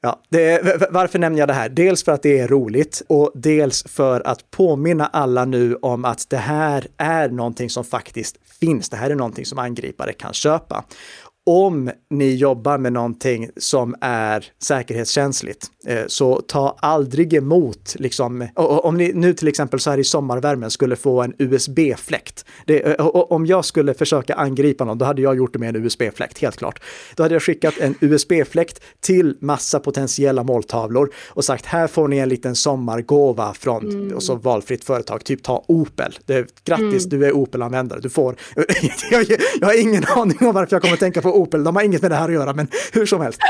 Ja, 0.00 0.22
det, 0.28 0.60
varför 0.90 1.18
nämner 1.18 1.38
jag 1.38 1.48
det 1.48 1.54
här? 1.54 1.68
Dels 1.68 2.04
för 2.04 2.12
att 2.12 2.22
det 2.22 2.38
är 2.38 2.48
roligt 2.48 3.02
och 3.06 3.32
dels 3.34 3.84
för 3.88 4.26
att 4.26 4.50
påminna 4.50 5.06
alla 5.06 5.44
nu 5.44 5.74
om 5.74 6.04
att 6.04 6.30
det 6.30 6.36
här 6.36 6.86
är 6.96 7.28
någonting 7.28 7.70
som 7.70 7.84
faktiskt 7.84 8.36
finns. 8.60 8.88
Det 8.88 8.96
här 8.96 9.10
är 9.10 9.14
någonting 9.14 9.46
som 9.46 9.58
angripare 9.58 10.12
kan 10.12 10.32
köpa 10.32 10.84
om 11.46 11.90
ni 12.10 12.34
jobbar 12.34 12.78
med 12.78 12.92
någonting 12.92 13.50
som 13.56 13.94
är 14.00 14.46
säkerhetskänsligt, 14.62 15.66
eh, 15.86 16.04
så 16.06 16.40
ta 16.40 16.76
aldrig 16.78 17.34
emot, 17.34 17.94
liksom, 17.98 18.48
om 18.54 18.96
ni 18.96 19.12
nu 19.12 19.34
till 19.34 19.48
exempel 19.48 19.80
så 19.80 19.90
här 19.90 19.98
i 19.98 20.04
sommarvärmen 20.04 20.70
skulle 20.70 20.96
få 20.96 21.22
en 21.22 21.34
USB-fläkt. 21.38 22.44
Eh, 22.66 23.06
om 23.06 23.46
jag 23.46 23.64
skulle 23.64 23.94
försöka 23.94 24.34
angripa 24.34 24.84
någon, 24.84 24.98
då 24.98 25.04
hade 25.04 25.22
jag 25.22 25.36
gjort 25.36 25.52
det 25.52 25.58
med 25.58 25.76
en 25.76 25.84
USB-fläkt, 25.84 26.38
helt 26.38 26.56
klart. 26.56 26.82
Då 27.16 27.22
hade 27.22 27.34
jag 27.34 27.42
skickat 27.42 27.74
en 27.78 27.94
USB-fläkt 28.00 28.80
till 29.00 29.36
massa 29.40 29.80
potentiella 29.80 30.42
måltavlor 30.42 31.12
och 31.28 31.44
sagt 31.44 31.66
här 31.66 31.86
får 31.86 32.08
ni 32.08 32.18
en 32.18 32.28
liten 32.28 32.56
sommargåva 32.56 33.54
från, 33.54 33.90
mm. 33.90 34.16
och 34.16 34.22
så 34.22 34.34
valfritt 34.34 34.84
företag, 34.84 35.24
typ 35.24 35.42
ta 35.42 35.64
Opel. 35.68 36.18
Det, 36.24 36.64
grattis, 36.64 37.06
mm. 37.06 37.20
du 37.20 37.26
är 37.26 37.32
Opel-användare, 37.32 38.00
du 38.00 38.10
får. 38.10 38.36
jag, 39.10 39.26
jag 39.60 39.68
har 39.68 39.80
ingen 39.80 40.04
aning 40.16 40.38
om 40.40 40.54
varför 40.54 40.74
jag 40.74 40.82
kommer 40.82 40.94
att 40.94 41.00
tänka 41.00 41.22
på 41.22 41.35
Opel, 41.36 41.64
de 41.64 41.76
har 41.76 41.82
inget 41.82 42.02
med 42.02 42.10
det 42.10 42.14
här 42.14 42.28
att 42.28 42.34
göra, 42.34 42.52
men 42.52 42.68
hur 42.92 43.06
som 43.06 43.20
helst, 43.20 43.40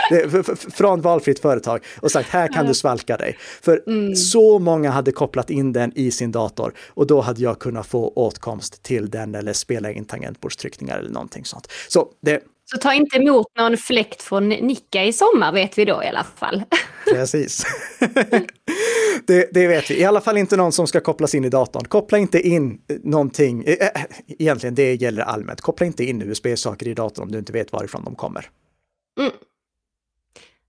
från 0.74 1.00
valfritt 1.00 1.38
företag 1.38 1.80
och 2.00 2.10
sagt 2.10 2.28
här 2.28 2.52
kan 2.52 2.66
du 2.66 2.74
svalka 2.74 3.16
dig. 3.16 3.38
För 3.62 3.82
mm. 3.86 4.16
så 4.16 4.58
många 4.58 4.90
hade 4.90 5.12
kopplat 5.12 5.50
in 5.50 5.72
den 5.72 5.92
i 5.94 6.10
sin 6.10 6.32
dator 6.32 6.72
och 6.88 7.06
då 7.06 7.20
hade 7.20 7.42
jag 7.42 7.58
kunnat 7.58 7.86
få 7.86 8.08
åtkomst 8.08 8.82
till 8.82 9.10
den 9.10 9.34
eller 9.34 9.52
spela 9.52 9.92
in 9.92 10.04
tangentbordstryckningar 10.04 10.98
eller 10.98 11.10
någonting 11.10 11.44
sånt. 11.44 11.72
Så 11.88 12.08
det, 12.20 12.42
så 12.70 12.78
ta 12.78 12.94
inte 12.94 13.16
emot 13.16 13.46
någon 13.58 13.76
fläkt 13.76 14.22
från 14.22 14.48
Nicka 14.48 15.04
i 15.04 15.12
sommar 15.12 15.52
vet 15.52 15.78
vi 15.78 15.84
då 15.84 16.02
i 16.04 16.06
alla 16.06 16.24
fall. 16.24 16.62
Precis. 17.10 17.64
det, 19.26 19.48
det, 19.52 19.66
vet 19.66 19.90
vi. 19.90 20.00
I 20.00 20.04
alla 20.04 20.20
fall 20.20 20.36
inte 20.36 20.56
någon 20.56 20.72
som 20.72 20.86
ska 20.86 21.00
kopplas 21.00 21.34
in 21.34 21.44
i 21.44 21.48
datorn. 21.48 21.84
Koppla 21.84 22.18
inte 22.18 22.40
in 22.48 22.80
någonting, 23.02 23.64
äh, 23.64 23.88
egentligen 24.28 24.74
det 24.74 24.94
gäller 24.94 25.22
allmänt. 25.22 25.60
Koppla 25.60 25.86
inte 25.86 26.04
in 26.04 26.22
USB-saker 26.22 26.88
i 26.88 26.94
datorn 26.94 27.22
om 27.22 27.32
du 27.32 27.38
inte 27.38 27.52
vet 27.52 27.72
varifrån 27.72 28.04
de 28.04 28.14
kommer. 28.14 28.50
Mm. 29.20 29.32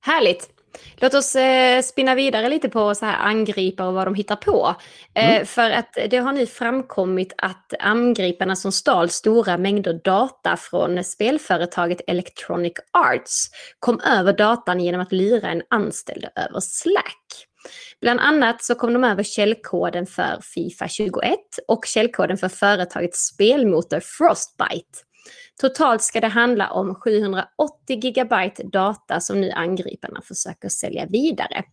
Härligt. 0.02 0.50
Låt 0.96 1.14
oss 1.14 1.36
eh, 1.36 1.82
spinna 1.82 2.16
vidare 2.16 2.50
lite 2.50 2.70
på 2.70 2.96
så 2.96 3.06
här 3.06 3.18
angripare 3.28 3.88
och 3.88 3.94
vad 3.94 4.08
de 4.08 4.16
hittar 4.16 4.36
på. 4.36 4.76
Eh, 5.14 5.36
mm. 5.36 5.46
För 5.46 5.72
att 5.72 5.98
det 6.10 6.18
har 6.18 6.34
nu 6.34 6.46
framkommit 6.46 7.34
att 7.38 7.74
angriparna 7.80 8.56
som 8.56 8.72
stal 8.72 9.10
stora 9.10 9.58
mängder 9.58 10.02
data 10.04 10.58
från 10.58 11.04
spelföretaget 11.04 12.02
Electronic 12.08 12.74
Arts 12.94 13.48
kom 13.80 14.00
över 14.00 14.34
datan 14.34 14.80
genom 14.80 15.02
att 15.02 15.12
lura 15.12 15.50
en 15.50 15.62
anställd 15.70 16.26
över 16.36 16.60
Slack. 16.60 17.48
Bland 18.02 18.20
annat 18.20 18.64
så 18.64 18.76
kom 18.76 18.94
de 18.94 19.04
över 19.04 19.24
källkoden 19.24 20.06
för 20.06 20.40
Fifa 20.42 20.88
21 20.88 21.40
och 21.68 21.86
källkoden 21.86 22.38
för 22.38 22.50
företagets 22.50 23.28
spelmotor 23.28 24.00
Frostbite. 24.00 25.07
Totalt 25.62 26.02
ska 26.02 26.20
det 26.20 26.28
handla 26.28 26.72
om 26.72 26.96
780 26.96 27.46
gigabyte 27.88 28.64
data 28.64 29.20
som 29.20 29.42
nu 29.42 29.52
angriparna 29.52 30.22
försöker 30.22 30.70
sälja 30.70 31.06
vidare. 31.06 31.64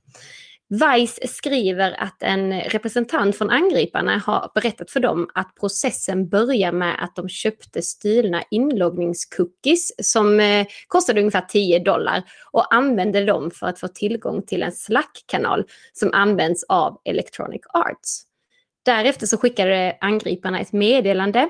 Vice 0.69 1.29
skriver 1.29 2.03
att 2.03 2.23
en 2.23 2.61
representant 2.61 3.37
från 3.37 3.51
angriparna 3.51 4.23
har 4.27 4.51
berättat 4.55 4.91
för 4.91 5.01
dem 5.01 5.29
att 5.35 5.55
processen 5.61 6.29
börjar 6.29 6.73
med 6.73 7.05
att 7.05 7.17
de 7.17 7.29
köpte 7.29 7.83
stulna 7.83 8.43
inloggningscookies 8.51 9.93
som 10.03 10.41
eh, 10.41 10.67
kostade 10.89 11.21
ungefär 11.21 11.41
10 11.49 11.79
dollar 11.79 12.23
och 12.53 12.75
använde 12.75 13.25
dem 13.25 13.51
för 13.51 13.67
att 13.67 13.81
få 13.81 13.89
tillgång 13.89 14.43
till 14.43 14.63
en 14.63 14.73
Slack-kanal 14.73 15.65
som 15.93 16.11
används 16.13 16.65
av 16.69 17.01
Electronic 17.05 17.63
Arts. 17.75 18.23
Därefter 18.85 19.27
så 19.27 19.37
skickade 19.37 19.99
angriparna 20.01 20.61
ett 20.61 20.73
meddelande 20.73 21.49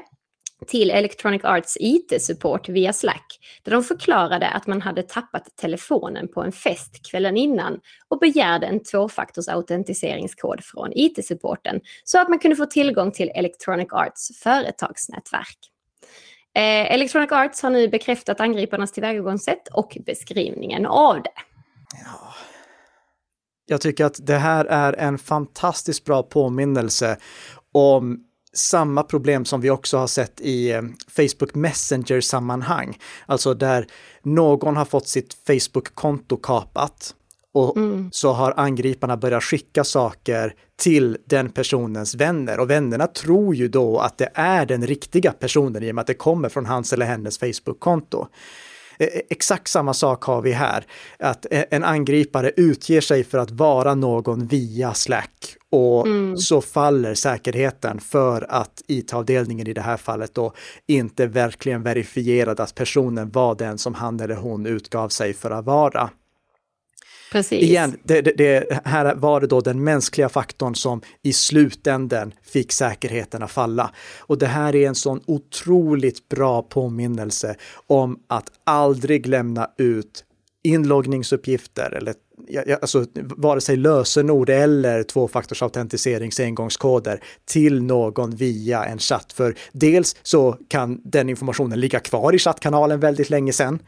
till 0.67 0.91
Electronic 0.91 1.45
Arts 1.45 1.77
IT-support 1.81 2.69
via 2.69 2.93
Slack, 2.93 3.27
där 3.63 3.73
de 3.73 3.85
förklarade 3.85 4.49
att 4.49 4.67
man 4.67 4.83
hade 4.83 5.03
tappat 5.03 5.57
telefonen 5.57 6.29
på 6.29 6.43
en 6.43 6.53
fest 6.53 7.11
kvällen 7.11 7.37
innan 7.37 7.81
och 8.09 8.19
begärde 8.19 8.67
en 8.67 8.83
tvåfaktorsautentiseringskod 8.83 10.65
från 10.65 10.93
IT-supporten 10.95 11.81
så 12.05 12.19
att 12.21 12.29
man 12.29 12.39
kunde 12.39 12.57
få 12.57 12.67
tillgång 12.67 13.13
till 13.13 13.31
Electronic 13.35 13.89
Arts 13.93 14.43
företagsnätverk. 14.43 15.59
Eh, 16.55 16.93
Electronic 16.93 17.33
Arts 17.33 17.63
har 17.63 17.71
nu 17.71 17.89
bekräftat 17.89 18.41
angriparnas 18.41 18.93
tillvägagångssätt 18.93 19.69
och 19.69 19.97
beskrivningen 20.07 20.87
av 20.87 21.23
det. 21.23 21.31
Ja. 22.05 22.35
Jag 23.67 23.81
tycker 23.81 24.05
att 24.05 24.27
det 24.27 24.37
här 24.37 24.65
är 24.65 24.93
en 24.93 25.19
fantastiskt 25.19 26.05
bra 26.05 26.23
påminnelse 26.23 27.17
om 27.73 28.25
samma 28.55 29.03
problem 29.03 29.45
som 29.45 29.61
vi 29.61 29.71
också 29.71 29.99
har 29.99 30.07
sett 30.07 30.41
i 30.41 30.73
eh, 30.73 30.83
Facebook 31.09 31.55
Messenger-sammanhang. 31.55 32.99
Alltså 33.27 33.55
där 33.55 33.87
någon 34.23 34.77
har 34.77 34.85
fått 34.85 35.09
sitt 35.09 35.37
Facebook-konto 35.47 36.37
kapat 36.37 37.15
och 37.55 37.77
mm. 37.77 38.09
så 38.13 38.33
har 38.33 38.55
angriparna 38.57 39.17
börjat 39.17 39.45
skicka 39.45 39.85
saker 39.85 40.55
till 40.77 41.19
den 41.25 41.51
personens 41.51 42.15
vänner 42.15 42.61
och 42.61 42.71
vännerna 42.71 43.07
tror 43.07 43.55
ju 43.55 43.69
då 43.69 43.99
att 43.99 44.19
det 44.19 44.31
är 44.35 44.67
den 44.67 44.87
riktiga 44.87 45.33
personen 45.33 45.83
i 45.83 45.91
och 45.91 45.95
med 45.95 46.01
att 46.01 46.07
det 46.07 46.15
kommer 46.15 46.49
från 46.49 46.67
hans 46.67 46.93
eller 46.93 47.07
hennes 47.07 47.39
Facebook-konto. 47.39 48.27
Eh, 48.99 49.07
eh, 49.07 49.21
exakt 49.31 49.69
samma 49.69 49.95
sak 49.95 50.25
har 50.25 50.43
vi 50.43 50.53
här, 50.53 50.85
att 51.19 51.47
en 51.51 51.85
angripare 51.85 52.53
utger 52.57 53.01
sig 53.01 53.25
för 53.25 53.39
att 53.39 53.51
vara 53.51 53.95
någon 53.95 54.47
via 54.47 54.95
Slack 54.95 55.57
och 55.71 56.07
mm. 56.07 56.37
så 56.37 56.61
faller 56.61 57.15
säkerheten 57.15 58.01
för 58.01 58.47
att 58.49 58.83
IT-avdelningen 58.89 59.67
i 59.67 59.73
det 59.73 59.81
här 59.81 59.97
fallet 59.97 60.35
då 60.35 60.53
inte 60.87 61.27
verkligen 61.27 61.83
verifierade 61.83 62.63
att 62.63 62.75
personen 62.75 63.31
var 63.31 63.55
den 63.55 63.79
som 63.79 63.95
han 63.95 64.21
eller 64.21 64.37
hon 64.37 64.67
utgav 64.67 65.09
sig 65.09 65.35
för 65.35 65.51
att 65.51 65.65
vara. 65.65 66.11
Precis. 67.35 67.63
Igen, 67.63 67.97
det, 68.03 68.21
det, 68.21 68.33
det, 68.37 68.81
här 68.85 69.15
var 69.15 69.41
det 69.41 69.47
då 69.47 69.61
den 69.61 69.85
mänskliga 69.85 70.29
faktorn 70.29 70.75
som 70.75 71.01
i 71.23 71.33
slutänden 71.33 72.35
fick 72.43 72.73
säkerheten 72.73 73.43
att 73.43 73.51
falla. 73.51 73.91
Och 74.21 74.39
det 74.39 74.47
här 74.47 74.75
är 74.75 74.89
en 74.89 74.95
sån 74.95 75.21
otroligt 75.27 76.29
bra 76.29 76.63
påminnelse 76.63 77.57
om 77.87 78.19
att 78.27 78.51
aldrig 78.65 79.27
lämna 79.27 79.71
ut 79.79 80.25
inloggningsuppgifter 80.65 81.91
eller 81.91 82.15
alltså, 82.81 83.05
vare 83.17 83.61
sig 83.61 83.77
lösenord 83.77 84.51
eller 84.51 85.03
tvåfaktorsautentiseringsengångskoder 85.03 86.75
engångskoder 86.75 87.21
till 87.45 87.83
någon 87.83 88.31
via 88.31 88.85
en 88.85 88.99
chatt. 88.99 89.33
För 89.33 89.55
dels 89.73 90.17
så 90.23 90.57
kan 90.69 91.01
den 91.05 91.29
informationen 91.29 91.81
ligga 91.81 92.01
kvar 92.01 92.35
i 92.35 92.39
chattkanalen 92.39 93.01
väldigt 93.01 93.31
länge 93.31 93.53
sedan. 93.53 93.79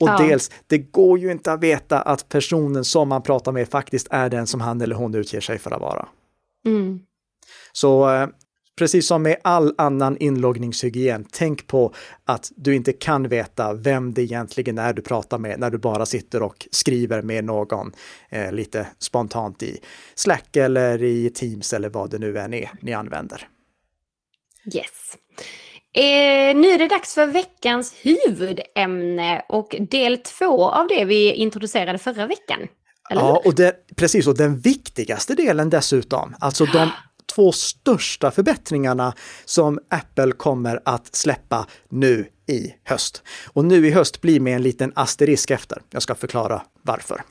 Och 0.00 0.08
ja. 0.08 0.18
dels, 0.18 0.50
det 0.66 0.78
går 0.78 1.18
ju 1.18 1.30
inte 1.32 1.52
att 1.52 1.60
veta 1.60 2.00
att 2.00 2.28
personen 2.28 2.84
som 2.84 3.08
man 3.08 3.22
pratar 3.22 3.52
med 3.52 3.68
faktiskt 3.68 4.06
är 4.10 4.30
den 4.30 4.46
som 4.46 4.60
han 4.60 4.80
eller 4.80 4.94
hon 4.94 5.14
utger 5.14 5.40
sig 5.40 5.58
för 5.58 5.70
att 5.70 5.80
vara. 5.80 6.08
Mm. 6.66 7.00
Så 7.72 8.10
eh, 8.10 8.28
Precis 8.78 9.06
som 9.06 9.22
med 9.22 9.36
all 9.44 9.74
annan 9.78 10.16
inloggningshygien, 10.16 11.26
tänk 11.32 11.66
på 11.66 11.94
att 12.24 12.52
du 12.56 12.74
inte 12.74 12.92
kan 12.92 13.28
veta 13.28 13.74
vem 13.74 14.14
det 14.14 14.22
egentligen 14.22 14.78
är 14.78 14.92
du 14.92 15.02
pratar 15.02 15.38
med 15.38 15.60
när 15.60 15.70
du 15.70 15.78
bara 15.78 16.06
sitter 16.06 16.42
och 16.42 16.68
skriver 16.70 17.22
med 17.22 17.44
någon 17.44 17.92
eh, 18.30 18.52
lite 18.52 18.86
spontant 18.98 19.62
i 19.62 19.80
Slack 20.14 20.56
eller 20.56 21.02
i 21.02 21.30
Teams 21.30 21.72
eller 21.72 21.88
vad 21.88 22.10
det 22.10 22.18
nu 22.18 22.38
än 22.38 22.54
är 22.54 22.70
ni 22.80 22.92
använder. 22.92 23.48
Yes. 24.74 25.16
Eh, 25.94 26.56
nu 26.56 26.68
är 26.68 26.78
det 26.78 26.88
dags 26.88 27.14
för 27.14 27.26
veckans 27.26 27.94
huvudämne 28.02 29.42
och 29.48 29.76
del 29.90 30.18
två 30.18 30.70
av 30.70 30.88
det 30.88 31.04
vi 31.04 31.32
introducerade 31.32 31.98
förra 31.98 32.26
veckan. 32.26 32.58
ja, 33.10 33.42
och 33.44 33.54
det, 33.54 33.76
precis. 33.96 34.26
Och 34.26 34.36
den 34.36 34.58
viktigaste 34.58 35.34
delen 35.34 35.70
dessutom, 35.70 36.34
alltså 36.40 36.64
de 36.64 36.90
två 37.34 37.52
största 37.52 38.30
förbättringarna 38.30 39.14
som 39.44 39.78
Apple 39.90 40.32
kommer 40.32 40.80
att 40.84 41.14
släppa 41.14 41.66
nu 41.88 42.26
i 42.48 42.74
höst. 42.84 43.22
Och 43.46 43.64
nu 43.64 43.86
i 43.86 43.90
höst 43.90 44.20
blir 44.20 44.40
med 44.40 44.56
en 44.56 44.62
liten 44.62 44.92
asterisk 44.94 45.50
efter. 45.50 45.82
Jag 45.90 46.02
ska 46.02 46.14
förklara 46.14 46.62
varför. 46.82 47.22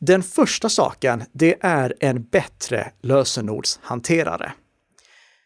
Den 0.00 0.22
första 0.22 0.68
saken, 0.68 1.24
det 1.32 1.56
är 1.60 1.94
en 2.00 2.22
bättre 2.22 2.92
lösenordshanterare. 3.02 4.52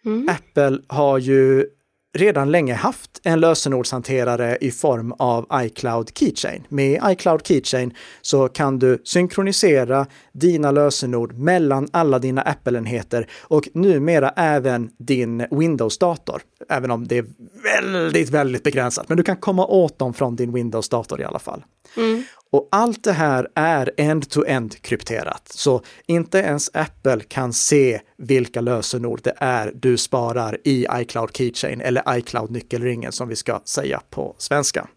Mm. 0.05 0.29
Apple 0.29 0.79
har 0.89 1.19
ju 1.19 1.67
redan 2.15 2.51
länge 2.51 2.75
haft 2.75 3.21
en 3.23 3.41
lösenordshanterare 3.41 4.59
i 4.61 4.71
form 4.71 5.13
av 5.13 5.47
iCloud 5.55 6.11
Keychain. 6.19 6.67
Med 6.69 7.01
iCloud 7.07 7.47
Keychain 7.47 7.95
så 8.23 8.49
kan 8.49 8.79
du 8.79 9.03
synkronisera 9.05 10.07
dina 10.33 10.71
lösenord 10.71 11.33
mellan 11.33 11.89
alla 11.93 12.19
dina 12.19 12.43
Apple-enheter 12.43 13.27
och 13.41 13.69
numera 13.75 14.29
även 14.31 14.91
din 14.99 15.47
Windows-dator. 15.51 16.43
Även 16.69 16.91
om 16.91 17.09
det 17.09 17.19
är 17.19 17.25
väldigt, 17.63 18.31
väldigt 18.31 18.63
begränsat, 18.63 19.09
men 19.09 19.17
du 19.17 19.23
kan 19.23 19.37
komma 19.37 19.67
åt 19.67 19.99
dem 19.99 20.15
från 20.15 20.37
din 20.37 20.53
Windows-dator 20.53 21.21
i 21.21 21.25
alla 21.25 21.39
fall. 21.39 21.65
Mm. 21.97 22.25
Och 22.53 22.69
allt 22.73 23.05
det 23.05 23.13
här 23.13 23.49
är 23.55 23.91
end-to-end 23.97 24.83
krypterat, 24.83 25.49
så 25.49 25.83
inte 26.07 26.39
ens 26.39 26.71
Apple 26.75 27.21
kan 27.29 27.53
se 27.53 28.01
vilka 28.19 28.61
lösenord 28.61 29.21
det 29.23 29.35
är 29.37 29.73
du 29.75 29.97
sparar 29.97 30.59
i 30.65 30.87
iCloud 30.93 31.37
Keychain 31.37 31.81
eller 31.81 32.19
iCloud 32.19 32.51
nyckelringen 32.51 33.13
som 33.13 33.29
vi 33.29 33.37
ska 33.37 33.61
säga 33.65 34.03
på 34.11 34.35
svenska. 34.39 34.89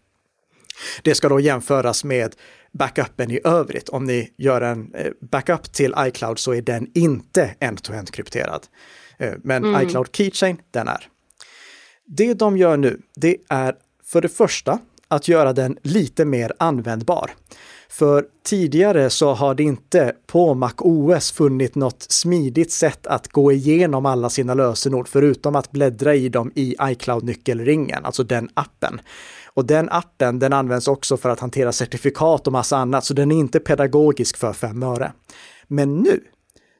Det 1.02 1.14
ska 1.14 1.28
då 1.28 1.40
jämföras 1.40 2.04
med 2.04 2.34
backupen 2.72 3.30
i 3.30 3.40
övrigt. 3.44 3.88
Om 3.88 4.04
ni 4.04 4.32
gör 4.38 4.60
en 4.60 4.94
eh, 4.94 5.12
backup 5.30 5.72
till 5.72 5.94
iCloud 5.98 6.38
så 6.38 6.54
är 6.54 6.62
den 6.62 6.90
inte 6.94 7.54
end-to-end 7.60 8.10
krypterad. 8.10 8.66
Eh, 9.18 9.32
men 9.44 9.64
mm. 9.64 9.82
iCloud 9.82 10.08
Keychain, 10.12 10.56
den 10.70 10.88
är. 10.88 11.08
Det 12.06 12.34
de 12.34 12.56
gör 12.56 12.76
nu, 12.76 13.00
det 13.14 13.36
är 13.48 13.74
för 14.04 14.20
det 14.20 14.28
första 14.28 14.78
att 15.08 15.28
göra 15.28 15.52
den 15.52 15.78
lite 15.82 16.24
mer 16.24 16.52
användbar. 16.58 17.30
För 17.88 18.24
tidigare 18.44 19.10
så 19.10 19.32
har 19.32 19.54
det 19.54 19.62
inte 19.62 20.12
på 20.26 20.54
MacOS 20.54 21.32
funnit 21.32 21.74
något 21.74 22.02
smidigt 22.02 22.72
sätt 22.72 23.06
att 23.06 23.28
gå 23.28 23.52
igenom 23.52 24.06
alla 24.06 24.30
sina 24.30 24.54
lösenord, 24.54 25.08
förutom 25.08 25.56
att 25.56 25.72
bläddra 25.72 26.14
i 26.14 26.28
dem 26.28 26.52
i 26.54 26.76
iCloud-nyckelringen, 26.80 28.04
alltså 28.04 28.22
den 28.22 28.48
appen. 28.54 29.00
Och 29.54 29.66
den 29.66 29.88
appen, 29.90 30.38
den 30.38 30.52
används 30.52 30.88
också 30.88 31.16
för 31.16 31.28
att 31.28 31.40
hantera 31.40 31.72
certifikat 31.72 32.46
och 32.46 32.52
massa 32.52 32.76
annat, 32.76 33.04
så 33.04 33.14
den 33.14 33.32
är 33.32 33.36
inte 33.36 33.60
pedagogisk 33.60 34.36
för 34.36 34.52
fem 34.52 34.82
öre. 34.82 35.12
Men 35.66 35.96
nu 35.96 36.20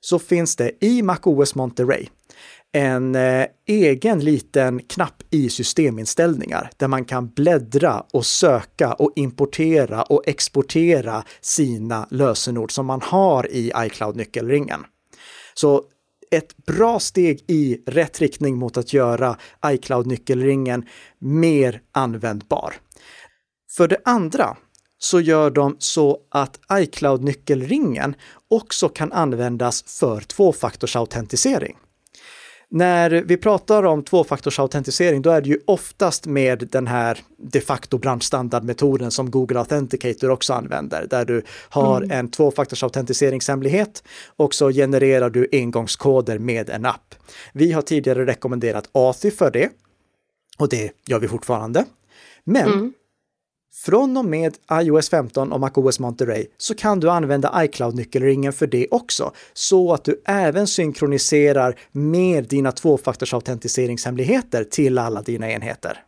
så 0.01 0.19
finns 0.19 0.57
det 0.57 0.85
i 0.85 1.03
MacOS 1.03 1.55
Monterey 1.55 2.09
en 2.77 3.15
eh, 3.15 3.47
egen 3.67 4.21
liten 4.21 4.83
knapp 4.83 5.23
i 5.31 5.49
systeminställningar 5.49 6.71
där 6.77 6.89
man 6.89 7.05
kan 7.05 7.29
bläddra 7.29 8.05
och 8.13 8.27
söka 8.27 8.93
och 8.93 9.13
importera 9.17 10.03
och 10.03 10.23
exportera 10.27 11.25
sina 11.41 12.07
lösenord 12.11 12.73
som 12.73 12.87
man 12.87 13.01
har 13.03 13.53
i 13.53 13.73
iCloud-nyckelringen. 13.77 14.85
Så 15.55 15.83
ett 16.31 16.67
bra 16.67 17.01
steg 17.01 17.45
i 17.47 17.83
rätt 17.87 18.21
riktning 18.21 18.57
mot 18.57 18.77
att 18.77 18.93
göra 18.93 19.37
iCloud-nyckelringen 19.67 20.85
mer 21.19 21.81
användbar. 21.93 22.75
För 23.77 23.89
det 23.89 23.99
andra 24.05 24.57
så 24.99 25.21
gör 25.21 25.51
de 25.51 25.77
så 25.79 26.19
att 26.31 26.61
iCloud-nyckelringen 26.73 28.15
också 28.49 28.89
kan 28.89 29.13
användas 29.13 29.85
för 30.01 30.21
tvåfaktorsautentisering. 30.21 31.77
När 32.71 33.11
vi 33.11 33.37
pratar 33.37 33.83
om 33.83 34.03
tvåfaktorsautentisering, 34.03 35.23
då 35.23 35.31
är 35.31 35.41
det 35.41 35.49
ju 35.49 35.59
oftast 35.65 36.27
med 36.27 36.69
den 36.73 36.87
här 36.87 37.19
de 37.39 37.61
facto 37.61 37.99
branschstandardmetoden 37.99 39.11
som 39.11 39.31
Google 39.31 39.59
Authenticator 39.59 40.31
också 40.31 40.53
använder, 40.53 41.07
där 41.11 41.25
du 41.25 41.43
har 41.69 41.97
mm. 41.97 42.19
en 42.19 42.31
tvåfaktorsautentiseringshemlighet 42.31 44.03
och 44.37 44.55
så 44.55 44.71
genererar 44.71 45.31
du 45.31 45.49
engångskoder 45.53 46.39
med 46.39 46.71
en 46.71 46.87
app. 46.87 47.15
Vi 47.53 47.73
har 47.73 47.83
tidigare 47.83 48.27
rekommenderat 48.27 48.89
Authy 48.93 49.31
för 49.31 49.51
det 49.51 49.71
och 50.59 50.69
det 50.69 50.93
gör 51.07 51.19
vi 51.19 51.29
fortfarande. 51.29 51.85
Men 52.45 52.73
mm. 52.73 52.93
Från 53.79 54.17
och 54.17 54.25
med 54.25 54.57
iOS 54.73 55.11
15 55.11 55.53
och 55.53 55.61
MacOS 55.61 56.01
Monterey 56.01 56.47
så 56.57 56.75
kan 56.75 57.01
du 57.01 57.11
använda 57.11 57.65
iCloud-nyckelringen 57.65 58.53
för 58.53 58.67
det 58.67 58.87
också, 58.91 59.33
så 59.53 59.93
att 59.93 60.05
du 60.05 60.23
även 60.25 60.67
synkroniserar 60.67 61.79
med 61.93 62.45
dina 62.45 62.73
tvåfaktorsautentiseringshemligheter 62.73 64.65
till 64.65 64.99
alla 64.99 65.23
dina 65.23 65.51
enheter. 65.51 66.03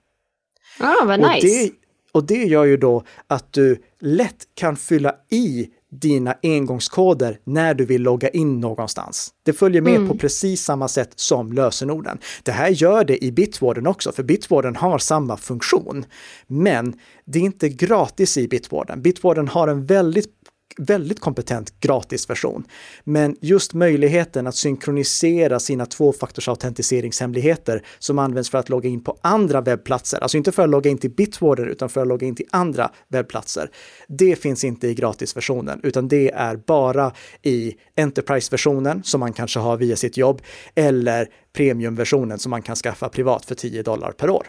Ah, 0.81 1.05
vad 1.05 1.21
nice! 1.21 1.37
Och 1.37 1.43
det, 1.43 1.71
och 2.13 2.25
det 2.25 2.45
gör 2.45 2.65
ju 2.65 2.77
då 2.77 3.05
att 3.27 3.53
du 3.53 3.83
lätt 4.01 4.49
kan 4.55 4.77
fylla 4.77 5.15
i 5.31 5.69
dina 5.91 6.35
engångskoder 6.43 7.39
när 7.45 7.75
du 7.75 7.85
vill 7.85 8.03
logga 8.03 8.29
in 8.29 8.61
någonstans. 8.61 9.31
Det 9.45 9.53
följer 9.53 9.83
med 9.83 9.97
mm. 9.97 10.09
på 10.09 10.19
precis 10.19 10.65
samma 10.65 10.89
sätt 10.89 11.13
som 11.17 11.53
lösenorden. 11.53 12.19
Det 12.43 12.53
här 12.53 12.69
gör 12.69 13.05
det 13.05 13.25
i 13.25 13.33
Bitwarden 13.33 13.87
också, 13.87 14.13
för 14.13 14.23
Bitwarden 14.23 14.77
har 14.77 14.99
samma 14.99 15.37
funktion. 15.37 16.05
Men 16.47 16.95
det 17.25 17.39
är 17.39 17.43
inte 17.43 17.69
gratis 17.69 18.39
i 18.39 18.49
Bitwarden. 18.49 19.03
Bitwarden 19.03 19.49
har 19.49 19.69
en 19.69 19.87
väldigt 19.87 20.38
väldigt 20.79 21.21
kompetent 21.21 21.81
gratisversion. 21.81 22.65
Men 23.05 23.37
just 23.41 23.75
möjligheten 23.75 24.47
att 24.47 24.55
synkronisera 24.55 25.61
sina 25.61 25.87
tvåfaktorsautentiseringshemligheter 25.87 27.83
som 27.99 28.19
används 28.19 28.51
för 28.51 28.59
att 28.59 28.69
logga 28.69 28.89
in 28.89 29.05
på 29.05 29.19
andra 29.21 29.61
webbplatser, 29.61 30.19
alltså 30.19 30.37
inte 30.37 30.53
för 30.53 30.63
att 30.63 30.71
logga 30.71 30.91
in 30.91 30.99
till 30.99 31.11
Bitwarden 31.11 31.69
utan 31.69 31.89
för 31.89 32.01
att 32.01 32.09
logga 32.09 32.27
in 32.27 32.35
till 32.35 32.47
andra 32.51 32.91
webbplatser. 33.09 33.71
Det 34.09 34.37
finns 34.37 34.65
inte 34.65 34.89
i 34.89 34.95
gratisversionen, 34.95 35.81
utan 35.83 36.09
det 36.09 36.31
är 36.31 36.57
bara 36.57 37.13
i 37.43 37.75
Enterprise-versionen 37.97 39.03
som 39.03 39.21
man 39.21 39.33
kanske 39.33 39.59
har 39.59 39.77
via 39.77 39.97
sitt 39.97 40.17
jobb 40.17 40.43
eller 40.75 41.29
premiumversionen 41.53 42.39
som 42.39 42.51
man 42.51 42.63
kan 42.63 42.77
skaffa 42.77 43.09
privat 43.09 43.45
för 43.45 43.55
10 43.55 43.83
dollar 43.83 44.13
per 44.13 44.31
år. 44.31 44.47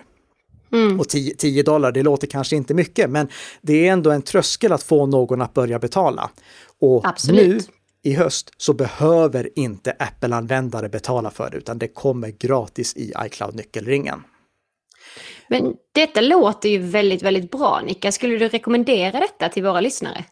Mm. 0.72 1.00
Och 1.00 1.10
10, 1.10 1.64
dollar, 1.64 1.92
det 1.92 2.04
låter 2.04 2.28
kanske 2.28 2.56
inte 2.56 2.74
mycket, 2.74 3.10
men 3.10 3.28
det 3.62 3.88
är 3.88 3.92
ändå 3.92 4.12
en 4.12 4.22
tröskel 4.22 4.72
att 4.72 4.84
få 4.84 5.06
någon 5.06 5.42
att 5.42 5.54
börja 5.54 5.80
betala. 5.80 6.30
Och 6.82 7.08
Absolut. 7.08 7.48
nu 7.48 7.60
i 8.04 8.14
höst 8.14 8.52
så 8.58 8.74
behöver 8.74 9.50
inte 9.56 9.96
Apple-användare 10.00 10.90
betala 10.90 11.32
för 11.32 11.50
det, 11.50 11.58
utan 11.58 11.80
det 11.80 11.88
kommer 11.88 12.30
gratis 12.30 12.96
i 12.98 13.14
iCloud-nyckelringen. 13.26 14.24
Men 15.48 15.74
detta 15.92 16.22
låter 16.22 16.70
ju 16.70 16.78
väldigt, 16.78 17.24
väldigt 17.24 17.52
bra, 17.52 17.82
Nicka. 17.86 18.12
Skulle 18.12 18.38
du 18.38 18.48
rekommendera 18.48 19.20
detta 19.20 19.50
till 19.50 19.64
våra 19.64 19.82
lyssnare? 19.82 20.26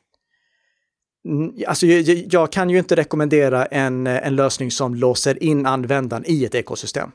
Mm, 1.25 1.53
alltså, 1.67 1.85
jag, 1.85 2.27
jag, 2.31 2.51
kan 2.51 2.69
ju 2.69 2.77
inte 2.77 2.95
rekommendera 2.95 3.65
en, 3.65 4.07
en 4.07 4.35
lösning 4.35 4.71
som 4.71 4.95
låser 4.95 5.43
in 5.43 5.65
användaren 5.65 6.23
i 6.27 6.45
ett 6.45 6.55
ekosystem 6.55 7.11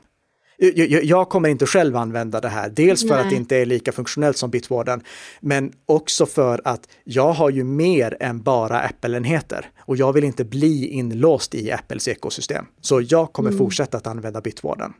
jag, 0.57 1.03
jag, 1.03 1.29
kommer 1.29 1.49
inte 1.49 1.65
själv 1.65 1.95
använda 1.95 2.41
det 2.41 2.49
här, 2.49 2.69
dels 2.69 3.01
för 3.01 3.09
Nej. 3.09 3.19
att 3.19 3.29
det 3.29 3.35
inte 3.35 3.57
är 3.57 3.65
lika 3.65 3.91
funktionellt 3.91 4.37
som 4.37 4.49
Bitwarden, 4.49 5.01
men 5.41 5.73
också 5.85 6.25
för 6.25 6.61
att 6.63 6.87
jag 7.03 7.33
har 7.33 7.49
ju 7.49 7.63
mer 7.63 8.17
än 8.19 8.41
bara 8.41 8.79
Apple-enheter 8.79 9.69
och 9.79 9.97
jag 9.97 10.13
vill 10.13 10.23
inte 10.23 10.45
bli 10.45 10.87
inlåst 10.87 11.55
i 11.55 11.71
Apples 11.71 12.07
ekosystem. 12.07 12.65
Så 12.81 13.01
jag 13.01 13.33
kommer 13.33 13.49
mm. 13.49 13.57
fortsätta 13.57 13.97
att 13.97 14.07
använda 14.07 14.41
Bitwarden. 14.41 14.93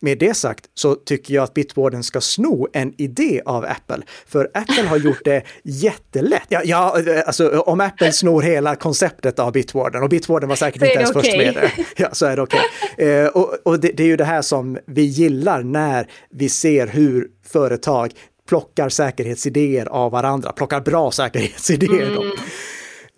Med 0.00 0.18
det 0.18 0.34
sagt 0.34 0.64
så 0.74 0.94
tycker 0.94 1.34
jag 1.34 1.44
att 1.44 1.54
Bitwarden 1.54 2.02
ska 2.02 2.20
sno 2.20 2.68
en 2.72 2.94
idé 2.98 3.40
av 3.44 3.64
Apple, 3.64 4.02
för 4.26 4.50
Apple 4.54 4.82
har 4.82 4.96
gjort 4.96 5.24
det 5.24 5.42
jättelätt. 5.62 6.46
Ja, 6.48 6.60
ja, 6.64 7.02
alltså 7.26 7.58
om 7.60 7.80
Apple 7.80 8.12
snor 8.12 8.42
hela 8.42 8.76
konceptet 8.76 9.38
av 9.38 9.52
Bitwarden, 9.52 10.02
och 10.02 10.08
Bitwarden 10.08 10.48
var 10.48 10.56
säkert 10.56 10.82
inte 10.82 10.94
ens 10.94 11.10
okay. 11.10 11.22
först 11.22 11.36
med 11.36 11.54
det, 11.54 11.84
ja, 11.96 12.08
så 12.12 12.26
är 12.26 12.36
det 12.36 12.42
okej. 12.42 12.60
Okay. 12.60 12.68
Eh, 13.08 13.26
och, 13.26 13.54
och 13.64 13.80
det, 13.80 13.88
det 13.88 14.02
är 14.02 14.06
ju 14.06 14.16
det 14.16 14.24
här 14.24 14.42
som 14.42 14.78
vi 14.86 15.02
gillar 15.02 15.62
när 15.62 16.10
vi 16.30 16.48
ser 16.48 16.86
hur 16.86 17.28
företag 17.46 18.12
plockar 18.48 18.88
säkerhetsidéer 18.88 19.86
av 19.86 20.12
varandra, 20.12 20.52
plockar 20.52 20.80
bra 20.80 21.10
säkerhetsidéer. 21.10 22.10
Mm. 22.10 22.30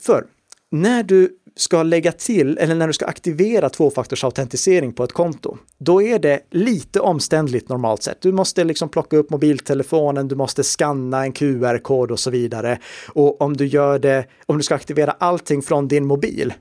För 0.03 0.25
när 0.71 1.03
du 1.03 1.31
ska 1.57 1.83
lägga 1.83 2.13
till, 2.13 2.59
eller 2.59 2.75
när 2.75 2.87
du 2.87 2.93
ska 2.93 3.07
aktivera 3.07 3.69
tvåfaktorsautentisering 3.69 4.93
på 4.93 5.05
ett 5.05 5.13
konto, 5.13 5.57
då 5.79 6.03
är 6.03 6.19
det 6.19 6.41
lite 6.51 7.01
omständligt 7.01 7.69
normalt 7.69 8.03
sett. 8.03 8.21
Du 8.21 8.33
måste 8.33 8.65
liksom 8.65 8.89
plocka 8.89 9.17
upp 9.17 9.31
mobiltelefonen, 9.31 10.29
du 10.29 10.37
måste 10.37 10.63
skanna 10.63 11.25
en 11.25 11.33
QR-kod 11.33 12.11
och 12.11 12.21
så 12.21 12.31
vidare. 12.31 12.79
Och 13.09 13.41
om 13.41 13.57
du 13.57 13.67
gör 13.67 13.99
det, 13.99 14.25
om 14.47 14.57
du 14.57 14.63
ska 14.63 14.75
aktivera 14.75 15.11
allting 15.11 15.63
från 15.63 15.89
din 15.89 16.07
mobil, 16.07 16.55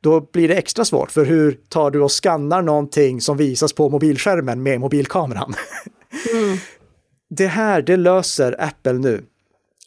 då 0.00 0.20
blir 0.20 0.48
det 0.48 0.54
extra 0.54 0.84
svårt, 0.84 1.10
för 1.10 1.24
hur 1.24 1.58
tar 1.68 1.90
du 1.90 2.00
och 2.00 2.12
skannar 2.12 2.62
någonting 2.62 3.20
som 3.20 3.36
visas 3.36 3.72
på 3.72 3.88
mobilskärmen 3.88 4.62
med 4.62 4.80
mobilkameran? 4.80 5.54
Mm. 6.34 6.58
Det 7.30 7.46
här, 7.46 7.82
det 7.82 7.96
löser 7.96 8.56
Apple 8.58 8.92
nu. 8.92 9.24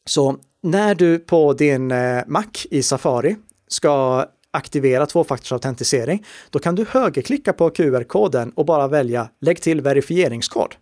Så 0.06 0.38
när 0.64 0.96
du 0.96 1.20
på 1.20 1.54
din 1.54 1.92
eh, 1.92 2.24
Mac 2.28 2.46
i 2.72 2.84
Safari 2.84 3.36
ska 3.68 4.26
aktivera 4.58 5.06
tvåfaktorsautentisering, 5.06 6.26
då 6.50 6.60
kan 6.60 6.76
du 6.76 6.86
högerklicka 6.90 7.54
på 7.54 7.70
QR-koden 7.70 8.52
och 8.52 8.66
bara 8.66 8.88
välja 8.88 9.30
lägg 9.42 9.62
till 9.62 9.82
verifieringskod. 9.82 10.76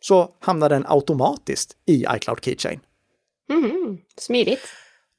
Så 0.00 0.34
hamnar 0.40 0.68
den 0.68 0.84
automatiskt 0.88 1.76
i 1.86 2.06
iCloud 2.16 2.44
Keychain. 2.44 2.80
Mm, 3.50 3.98
smidigt. 4.16 4.60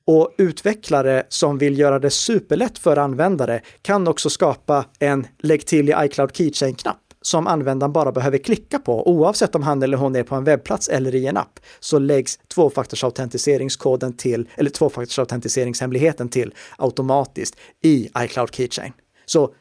Och 0.06 0.36
utvecklare 0.38 1.24
som 1.30 1.58
vill 1.58 1.80
göra 1.80 2.00
det 2.00 2.10
superlätt 2.10 2.80
för 2.80 2.97
användare 2.97 3.62
kan 3.82 4.08
också 4.08 4.30
skapa 4.30 4.86
en 5.00 5.28
lägg 5.39 5.65
till 5.65 5.89
i 5.89 5.93
iCloud 5.97 6.36
Keychain-knapp 6.36 7.11
som 7.21 7.47
användaren 7.47 7.93
bara 7.93 8.12
behöver 8.12 8.38
klicka 8.38 8.79
på, 8.79 9.07
oavsett 9.07 9.55
om 9.55 9.63
han 9.63 9.84
eller 9.84 9.97
hon 9.97 10.15
är 10.15 10.23
på 10.23 10.36
en 10.36 10.43
webbplats 10.43 10.89
eller 10.89 11.15
i 11.15 11.27
en 11.27 11.38
app, 11.38 11.60
så 11.79 11.99
läggs 11.99 12.39
tvåfaktorsautentiseringskoden 12.47 14.13
till, 14.13 14.49
eller 14.55 14.69
tvåfaktorsautentiseringshemligheten 14.69 16.29
till 16.29 16.53
automatiskt 16.77 17.55
i 17.81 18.10
iCloud 18.17 18.55
Keychain. 18.55 18.93
Så 19.25 19.53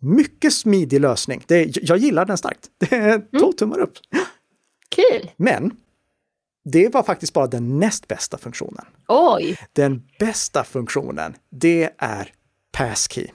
mycket 0.00 0.52
smidig 0.52 1.00
lösning. 1.00 1.42
Det, 1.46 1.78
jag 1.82 1.98
gillar 1.98 2.24
den 2.24 2.38
starkt. 2.38 2.68
Det 2.78 2.96
är 2.96 3.18
två 3.18 3.46
mm. 3.46 3.52
tummar 3.52 3.78
upp. 3.78 3.92
Kul! 4.88 5.30
Men 5.36 5.76
det 6.64 6.94
var 6.94 7.02
faktiskt 7.02 7.32
bara 7.32 7.46
den 7.46 7.78
näst 7.78 8.08
bästa 8.08 8.38
funktionen. 8.38 8.84
Oj! 9.08 9.58
Den 9.72 10.02
bästa 10.18 10.64
funktionen, 10.64 11.34
det 11.50 11.90
är 11.98 12.32
Passkey. 12.72 13.26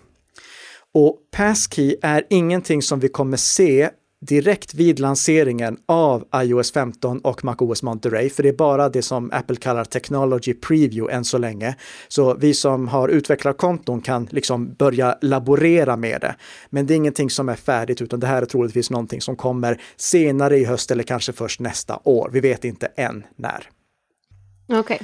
Och 0.96 1.18
Passkey 1.32 1.96
är 2.02 2.24
ingenting 2.30 2.82
som 2.82 3.00
vi 3.00 3.08
kommer 3.08 3.38
se 3.38 3.90
direkt 4.22 4.74
vid 4.74 5.00
lanseringen 5.00 5.78
av 5.86 6.26
iOS 6.36 6.72
15 6.72 7.20
och 7.20 7.44
MacOS 7.44 7.84
Monterey, 7.84 8.30
för 8.30 8.44
det 8.44 8.50
är 8.50 8.54
bara 8.54 8.90
det 8.90 9.02
som 9.02 9.32
Apple 9.34 9.56
kallar 9.56 9.86
Technology 9.86 10.54
Preview 10.54 11.16
än 11.16 11.26
så 11.26 11.38
länge. 11.38 11.76
Så 12.08 12.34
vi 12.34 12.54
som 12.54 12.88
har 12.88 13.10
utvecklarkonton 13.10 14.02
kan 14.02 14.28
liksom 14.32 14.74
börja 14.74 15.18
laborera 15.22 15.98
med 15.98 16.22
det. 16.22 16.36
Men 16.70 16.88
det 16.88 16.94
är 16.94 16.96
ingenting 16.96 17.30
som 17.30 17.50
är 17.50 17.56
färdigt, 17.56 18.02
utan 18.02 18.20
det 18.20 18.28
här 18.28 18.42
är 18.42 18.46
troligtvis 18.46 18.90
någonting 18.90 19.22
som 19.22 19.36
kommer 19.36 19.82
senare 19.96 20.58
i 20.58 20.66
höst 20.66 20.92
eller 20.92 21.04
kanske 21.04 21.34
först 21.34 21.60
nästa 21.60 22.00
år. 22.04 22.30
Vi 22.34 22.40
vet 22.40 22.66
inte 22.66 22.86
än 22.96 23.24
när. 23.36 23.70
Okej. 24.68 24.80
Okay. 24.80 25.00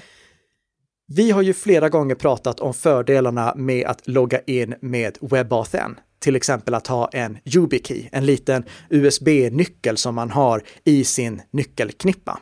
Vi 1.15 1.31
har 1.31 1.41
ju 1.41 1.53
flera 1.53 1.89
gånger 1.89 2.15
pratat 2.15 2.59
om 2.59 2.73
fördelarna 2.73 3.53
med 3.55 3.87
att 3.87 4.07
logga 4.07 4.39
in 4.39 4.75
med 4.81 5.17
WebAuthn. 5.21 5.99
Till 6.19 6.35
exempel 6.35 6.73
att 6.73 6.87
ha 6.87 7.07
en 7.07 7.37
YubiKey, 7.45 8.09
en 8.11 8.25
liten 8.25 8.63
USB-nyckel 8.89 9.97
som 9.97 10.15
man 10.15 10.29
har 10.29 10.63
i 10.83 11.03
sin 11.03 11.41
nyckelknippa. 11.51 12.39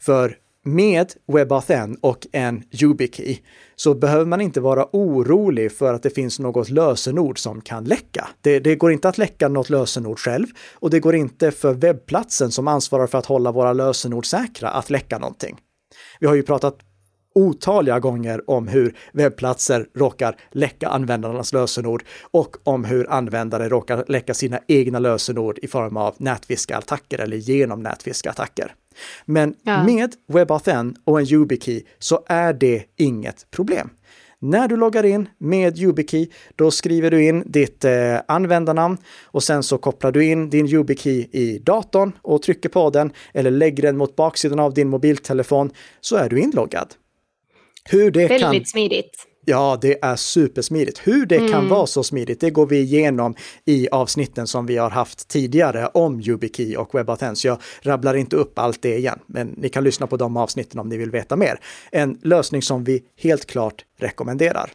För 0.00 0.36
med 0.64 1.12
WebAuthn 1.32 1.96
och 2.00 2.26
en 2.32 2.62
YubiKey 2.82 3.38
så 3.76 3.94
behöver 3.94 4.24
man 4.24 4.40
inte 4.40 4.60
vara 4.60 4.86
orolig 4.92 5.72
för 5.72 5.94
att 5.94 6.02
det 6.02 6.10
finns 6.10 6.38
något 6.38 6.70
lösenord 6.70 7.38
som 7.38 7.60
kan 7.60 7.84
läcka. 7.84 8.28
Det, 8.40 8.58
det, 8.58 8.76
går 8.76 8.92
inte 8.92 9.08
att 9.08 9.18
läcka 9.18 9.48
något 9.48 9.70
lösenord 9.70 10.18
själv 10.18 10.46
och 10.74 10.90
det 10.90 11.00
går 11.00 11.14
inte 11.14 11.50
för 11.50 11.74
webbplatsen 11.74 12.50
som 12.50 12.68
ansvarar 12.68 13.06
för 13.06 13.18
att 13.18 13.26
hålla 13.26 13.52
våra 13.52 13.72
lösenord 13.72 14.26
säkra 14.26 14.70
att 14.70 14.90
läcka 14.90 15.18
någonting. 15.18 15.58
Vi 16.20 16.26
har 16.26 16.34
ju 16.34 16.42
pratat 16.42 16.78
otaliga 17.34 17.98
gånger 17.98 18.50
om 18.50 18.68
hur 18.68 18.96
webbplatser 19.12 19.86
råkar 19.94 20.36
läcka 20.50 20.88
användarnas 20.88 21.52
lösenord 21.52 22.04
och 22.30 22.56
om 22.64 22.84
hur 22.84 23.10
användare 23.10 23.68
råkar 23.68 24.04
läcka 24.08 24.34
sina 24.34 24.58
egna 24.68 24.98
lösenord 24.98 25.58
i 25.62 25.68
form 25.68 25.96
av 25.96 26.14
nätfiskattacker 26.18 27.18
eller 27.18 27.36
genom 27.36 27.82
nätfiskattacker. 27.82 28.74
Men 29.24 29.54
ja. 29.62 29.84
med 29.84 30.12
WebAuthn 30.28 30.96
och 31.04 31.20
en 31.20 31.26
YubiKey 31.26 31.82
så 31.98 32.24
är 32.26 32.52
det 32.52 32.84
inget 32.96 33.50
problem. 33.50 33.90
När 34.44 34.68
du 34.68 34.76
loggar 34.76 35.04
in 35.04 35.28
med 35.38 35.78
YubiKey, 35.78 36.28
då 36.56 36.70
skriver 36.70 37.10
du 37.10 37.24
in 37.24 37.42
ditt 37.46 37.84
eh, 37.84 38.16
användarnamn 38.28 38.96
och 39.24 39.42
sen 39.42 39.62
så 39.62 39.78
kopplar 39.78 40.12
du 40.12 40.24
in 40.24 40.50
din 40.50 40.66
YubiKey 40.66 41.28
i 41.32 41.58
datorn 41.58 42.12
och 42.22 42.42
trycker 42.42 42.68
på 42.68 42.90
den 42.90 43.12
eller 43.34 43.50
lägger 43.50 43.82
den 43.82 43.96
mot 43.96 44.16
baksidan 44.16 44.58
av 44.58 44.74
din 44.74 44.88
mobiltelefon 44.88 45.70
så 46.00 46.16
är 46.16 46.28
du 46.28 46.40
inloggad. 46.40 46.94
Hur 47.90 48.10
det 48.10 48.28
Väldigt 48.28 48.40
kan... 48.40 48.64
smidigt. 48.64 49.26
Ja, 49.44 49.78
det 49.80 50.04
är 50.04 50.16
supersmidigt. 50.16 51.00
Hur 51.04 51.26
det 51.26 51.36
mm. 51.36 51.50
kan 51.50 51.68
vara 51.68 51.86
så 51.86 52.02
smidigt, 52.02 52.40
det 52.40 52.50
går 52.50 52.66
vi 52.66 52.78
igenom 52.78 53.34
i 53.64 53.88
avsnitten 53.88 54.46
som 54.46 54.66
vi 54.66 54.76
har 54.76 54.90
haft 54.90 55.28
tidigare 55.28 55.86
om 55.86 56.20
YubiKey 56.20 56.76
och 56.76 56.94
WebAuthn. 56.94 57.36
Så 57.36 57.46
jag 57.46 57.58
rabblar 57.82 58.14
inte 58.14 58.36
upp 58.36 58.58
allt 58.58 58.82
det 58.82 58.96
igen, 58.96 59.18
men 59.26 59.48
ni 59.48 59.68
kan 59.68 59.84
lyssna 59.84 60.06
på 60.06 60.16
de 60.16 60.36
avsnitten 60.36 60.80
om 60.80 60.88
ni 60.88 60.96
vill 60.96 61.10
veta 61.10 61.36
mer. 61.36 61.60
En 61.92 62.18
lösning 62.22 62.62
som 62.62 62.84
vi 62.84 63.02
helt 63.16 63.46
klart 63.46 63.84
rekommenderar. 63.98 64.70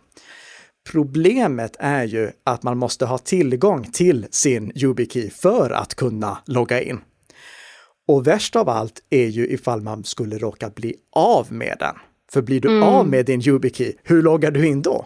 Problemet 0.92 1.76
är 1.80 2.04
ju 2.04 2.32
att 2.44 2.64
man 2.64 2.78
måste 2.78 3.06
ha 3.06 3.18
tillgång 3.18 3.84
till 3.92 4.26
sin 4.32 4.72
YubiKey 4.76 5.30
för 5.30 5.70
att 5.70 5.96
kunna 5.96 6.38
logga 6.46 6.82
in. 6.82 7.00
Och 8.08 8.28
värst 8.28 8.56
av 8.56 8.70
allt 8.70 9.00
är 9.10 9.28
ju 9.28 9.48
ifall 9.48 9.82
man 9.82 10.04
skulle 10.04 10.38
råka 10.38 10.70
bli 10.70 10.96
av 11.16 11.54
med 11.54 11.78
den. 11.80 11.96
För 12.32 12.42
blir 12.42 12.62
du 12.62 12.70
mm. 12.70 12.84
av 12.84 13.08
med 13.08 13.26
din 13.26 13.42
YubiKey, 13.48 13.94
hur 14.04 14.22
loggar 14.22 14.52
du 14.52 14.68
in 14.68 14.82
då? 14.82 15.06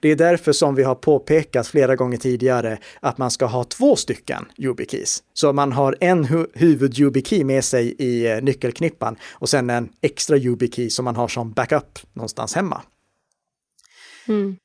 Det 0.00 0.10
är 0.10 0.16
därför 0.16 0.52
som 0.52 0.74
vi 0.74 0.82
har 0.82 0.94
påpekat 0.94 1.66
flera 1.66 1.96
gånger 1.96 2.18
tidigare 2.18 2.78
att 3.00 3.18
man 3.18 3.30
ska 3.30 3.46
ha 3.46 3.64
två 3.64 3.96
stycken 3.96 4.44
YubiKeys. 4.58 5.22
Så 5.34 5.52
man 5.52 5.72
har 5.72 5.96
en 6.00 6.24
hu 6.24 6.46
huvud-YubiKey 6.54 7.44
med 7.44 7.64
sig 7.64 7.94
i 7.98 8.26
eh, 8.32 8.42
nyckelknippan 8.42 9.16
och 9.32 9.48
sen 9.48 9.70
en 9.70 9.88
extra 10.00 10.36
YubiKey 10.36 10.90
som 10.90 11.04
man 11.04 11.16
har 11.16 11.28
som 11.28 11.52
backup 11.52 11.98
någonstans 12.12 12.54
hemma. 12.54 12.82
Mm 14.28 14.56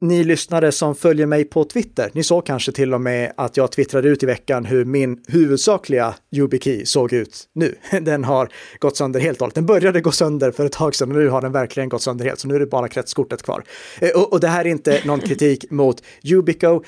ni 0.00 0.24
lyssnare 0.24 0.72
som 0.72 0.94
följer 0.94 1.26
mig 1.26 1.44
på 1.44 1.64
Twitter, 1.64 2.10
ni 2.12 2.22
såg 2.22 2.46
kanske 2.46 2.72
till 2.72 2.94
och 2.94 3.00
med 3.00 3.32
att 3.36 3.56
jag 3.56 3.72
twittrade 3.72 4.08
ut 4.08 4.22
i 4.22 4.26
veckan 4.26 4.64
hur 4.64 4.84
min 4.84 5.20
huvudsakliga 5.28 6.14
YubiKey 6.36 6.86
såg 6.86 7.12
ut 7.12 7.48
nu. 7.52 7.74
Den 8.00 8.24
har 8.24 8.48
gått 8.78 8.96
sönder 8.96 9.20
helt 9.20 9.38
och 9.38 9.40
hållet. 9.40 9.54
Den 9.54 9.66
började 9.66 10.00
gå 10.00 10.12
sönder 10.12 10.50
för 10.50 10.66
ett 10.66 10.72
tag 10.72 10.94
sedan 10.94 11.10
och 11.10 11.16
nu 11.16 11.28
har 11.28 11.40
den 11.42 11.52
verkligen 11.52 11.88
gått 11.88 12.02
sönder 12.02 12.24
helt, 12.24 12.38
så 12.38 12.48
nu 12.48 12.54
är 12.54 12.60
det 12.60 12.66
bara 12.66 12.88
kretskortet 12.88 13.42
kvar. 13.42 13.64
Eh, 14.00 14.10
och, 14.10 14.32
och 14.32 14.40
det 14.40 14.48
här 14.48 14.64
är 14.64 14.68
inte 14.68 15.00
någon 15.04 15.20
kritik 15.20 15.70
mot 15.70 16.02
Yubico. 16.22 16.82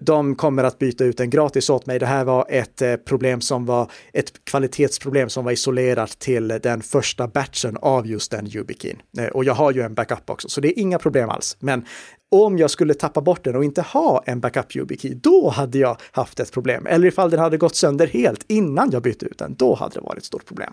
De, 0.00 0.34
kommer 0.34 0.64
att 0.64 0.78
byta 0.78 1.04
ut 1.04 1.16
den 1.16 1.30
gratis 1.30 1.70
åt 1.70 1.86
mig. 1.86 1.98
Det 1.98 2.06
här 2.06 2.24
var 2.24 2.46
ett 2.48 2.82
eh, 2.82 2.96
problem 2.96 3.40
som 3.40 3.66
var 3.66 3.90
ett 4.12 4.44
kvalitetsproblem 4.44 5.28
som 5.28 5.44
var 5.44 5.52
isolerat 5.52 6.18
till 6.18 6.48
den 6.48 6.82
första 6.82 7.28
batchen 7.28 7.76
av 7.82 8.06
just 8.06 8.30
den 8.30 8.46
YubiKeyn. 8.46 9.02
Eh, 9.18 9.26
och 9.26 9.44
jag 9.44 9.54
har 9.54 9.72
ju 9.72 9.82
en 9.82 9.94
backup 9.94 10.30
också, 10.30 10.48
så 10.48 10.60
det 10.60 10.68
är 10.68 10.82
inga 10.82 10.98
problem 10.98 11.30
alls. 11.30 11.56
Men 11.60 11.84
om 12.30 12.58
jag 12.58 12.70
skulle 12.70 12.94
tappa 12.94 13.20
bort 13.20 13.44
den 13.44 13.56
och 13.56 13.64
inte 13.64 13.82
ha 13.82 14.22
en 14.26 14.40
backup 14.40 14.76
YubiKey, 14.76 15.14
då 15.14 15.48
hade 15.48 15.78
jag 15.78 15.96
haft 16.10 16.40
ett 16.40 16.52
problem. 16.52 16.86
Eller 16.86 17.08
ifall 17.08 17.30
den 17.30 17.40
hade 17.40 17.56
gått 17.56 17.76
sönder 17.76 18.06
helt 18.06 18.44
innan 18.48 18.90
jag 18.90 19.02
bytte 19.02 19.26
ut 19.26 19.38
den, 19.38 19.54
då 19.54 19.74
hade 19.74 19.94
det 19.94 20.00
varit 20.00 20.18
ett 20.18 20.24
stort 20.24 20.46
problem. 20.46 20.72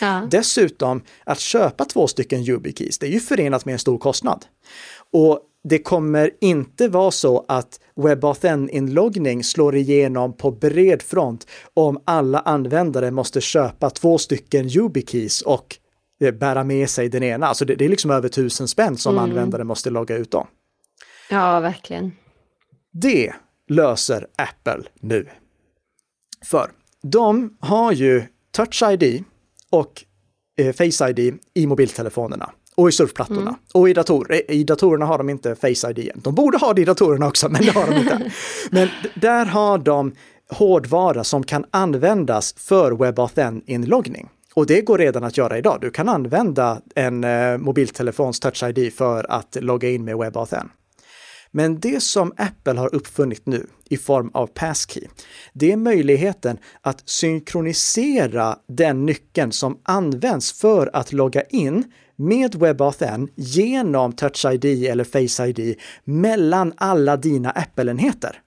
Ja. 0.00 0.28
Dessutom, 0.30 1.02
att 1.24 1.40
köpa 1.40 1.84
två 1.84 2.06
stycken 2.06 2.40
YubiKeys, 2.40 2.98
det 2.98 3.06
är 3.06 3.10
ju 3.10 3.20
förenat 3.20 3.64
med 3.64 3.72
en 3.72 3.78
stor 3.78 3.98
kostnad. 3.98 4.44
Och 5.12 5.40
det 5.64 5.78
kommer 5.78 6.30
inte 6.40 6.88
vara 6.88 7.10
så 7.10 7.44
att 7.48 7.80
WebAuthn-inloggning 7.96 9.44
slår 9.44 9.76
igenom 9.76 10.36
på 10.36 10.50
bred 10.50 11.02
front 11.02 11.46
om 11.74 12.02
alla 12.04 12.38
användare 12.38 13.10
måste 13.10 13.40
köpa 13.40 13.90
två 13.90 14.18
stycken 14.18 14.66
YubiKeys 14.66 15.42
och 15.42 15.76
eh, 16.20 16.34
bära 16.34 16.64
med 16.64 16.90
sig 16.90 17.08
den 17.08 17.22
ena. 17.22 17.46
Alltså 17.46 17.64
det, 17.64 17.74
det 17.74 17.84
är 17.84 17.88
liksom 17.88 18.10
över 18.10 18.28
tusen 18.28 18.68
spänn 18.68 18.96
som 18.96 19.18
mm. 19.18 19.24
användare 19.24 19.64
måste 19.64 19.90
logga 19.90 20.16
ut 20.16 20.30
då. 20.30 20.48
Ja, 21.30 21.60
verkligen. 21.60 22.12
Det 22.92 23.32
löser 23.68 24.26
Apple 24.36 24.82
nu. 25.00 25.28
För 26.44 26.70
de 27.02 27.56
har 27.60 27.92
ju 27.92 28.22
Touch 28.50 28.82
ID 28.82 29.24
och 29.70 30.04
eh, 30.58 30.72
Face 30.72 31.10
ID 31.10 31.38
i 31.54 31.66
mobiltelefonerna 31.66 32.52
och 32.80 32.88
i 32.88 32.92
surfplattorna 32.92 33.40
mm. 33.40 33.54
och 33.74 33.88
i 33.88 33.92
datorer. 33.92 34.50
I 34.50 34.64
datorerna 34.64 35.06
har 35.06 35.18
de 35.18 35.30
inte 35.30 35.54
Face 35.54 35.90
ID. 35.90 36.10
De 36.14 36.34
borde 36.34 36.58
ha 36.58 36.74
det 36.74 36.82
i 36.82 36.84
datorerna 36.84 37.26
också, 37.26 37.48
men 37.48 37.64
det 37.64 37.70
har 37.70 37.86
de 37.86 37.96
inte. 37.96 38.32
men 38.70 38.88
där 39.14 39.46
har 39.46 39.78
de 39.78 40.12
hårdvara 40.50 41.24
som 41.24 41.44
kan 41.44 41.64
användas 41.70 42.54
för 42.58 42.92
WebAuthn-inloggning. 42.92 44.28
Och 44.54 44.66
det 44.66 44.80
går 44.80 44.98
redan 44.98 45.24
att 45.24 45.36
göra 45.36 45.58
idag. 45.58 45.78
Du 45.80 45.90
kan 45.90 46.08
använda 46.08 46.80
en 46.94 47.24
eh, 47.24 47.58
mobiltelefons 47.58 48.40
Touch 48.40 48.62
ID 48.62 48.92
för 48.92 49.30
att 49.30 49.56
logga 49.60 49.90
in 49.90 50.04
med 50.04 50.16
WebAuthn. 50.16 50.68
Men 51.50 51.80
det 51.80 52.02
som 52.02 52.32
Apple 52.36 52.80
har 52.80 52.94
uppfunnit 52.94 53.46
nu 53.46 53.66
i 53.88 53.96
form 53.96 54.30
av 54.34 54.46
Passkey, 54.46 55.08
det 55.52 55.72
är 55.72 55.76
möjligheten 55.76 56.58
att 56.80 57.08
synkronisera 57.08 58.56
den 58.68 59.06
nyckeln 59.06 59.52
som 59.52 59.78
används 59.82 60.52
för 60.52 60.90
att 60.92 61.12
logga 61.12 61.42
in 61.42 61.84
med 62.20 62.54
WebAuthn 62.54 63.28
genom 63.36 64.12
Touch 64.12 64.44
ID 64.44 64.86
eller 64.86 65.04
Face 65.04 65.48
ID 65.48 65.76
mellan 66.04 66.72
alla 66.76 67.16
dina 67.16 67.50
Apple-enheter. 67.50 68.40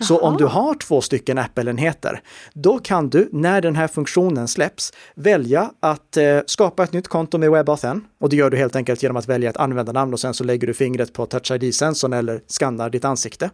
Så 0.00 0.18
om 0.18 0.36
du 0.36 0.44
har 0.44 0.74
två 0.74 1.00
stycken 1.00 1.38
Apple-enheter, 1.38 2.20
då 2.54 2.78
kan 2.78 3.10
du 3.10 3.28
när 3.32 3.60
den 3.60 3.76
här 3.76 3.88
funktionen 3.88 4.48
släpps 4.48 4.92
välja 5.14 5.70
att 5.80 6.16
eh, 6.16 6.40
skapa 6.46 6.84
ett 6.84 6.92
nytt 6.92 7.08
konto 7.08 7.38
med 7.38 7.50
WebAuthn. 7.50 8.04
Och 8.20 8.28
det 8.28 8.36
gör 8.36 8.50
du 8.50 8.56
helt 8.56 8.76
enkelt 8.76 9.02
genom 9.02 9.16
att 9.16 9.28
välja 9.28 9.50
ett 9.50 9.56
användarnamn 9.56 10.12
och 10.12 10.20
sen 10.20 10.34
så 10.34 10.44
lägger 10.44 10.66
du 10.66 10.74
fingret 10.74 11.12
på 11.12 11.26
Touch 11.26 11.50
ID-sensorn 11.50 12.12
eller 12.12 12.40
skannar 12.48 12.90
ditt 12.90 13.04
ansikte. 13.04 13.50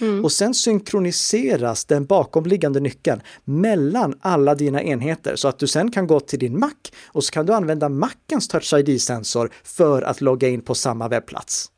Mm. 0.00 0.24
Och 0.24 0.32
sen 0.32 0.54
synkroniseras 0.54 1.84
den 1.84 2.06
bakomliggande 2.06 2.80
nyckeln 2.80 3.20
mellan 3.44 4.14
alla 4.20 4.54
dina 4.54 4.82
enheter 4.82 5.36
så 5.36 5.48
att 5.48 5.58
du 5.58 5.66
sen 5.66 5.90
kan 5.90 6.06
gå 6.06 6.20
till 6.20 6.38
din 6.38 6.58
Mac 6.58 6.70
och 7.06 7.24
så 7.24 7.32
kan 7.32 7.46
du 7.46 7.52
använda 7.52 7.88
Macens 7.88 8.48
Touch 8.48 8.74
ID-sensor 8.74 9.50
för 9.64 10.02
att 10.02 10.20
logga 10.20 10.48
in 10.48 10.60
på 10.60 10.74
samma 10.74 11.08
webbplats. 11.08 11.70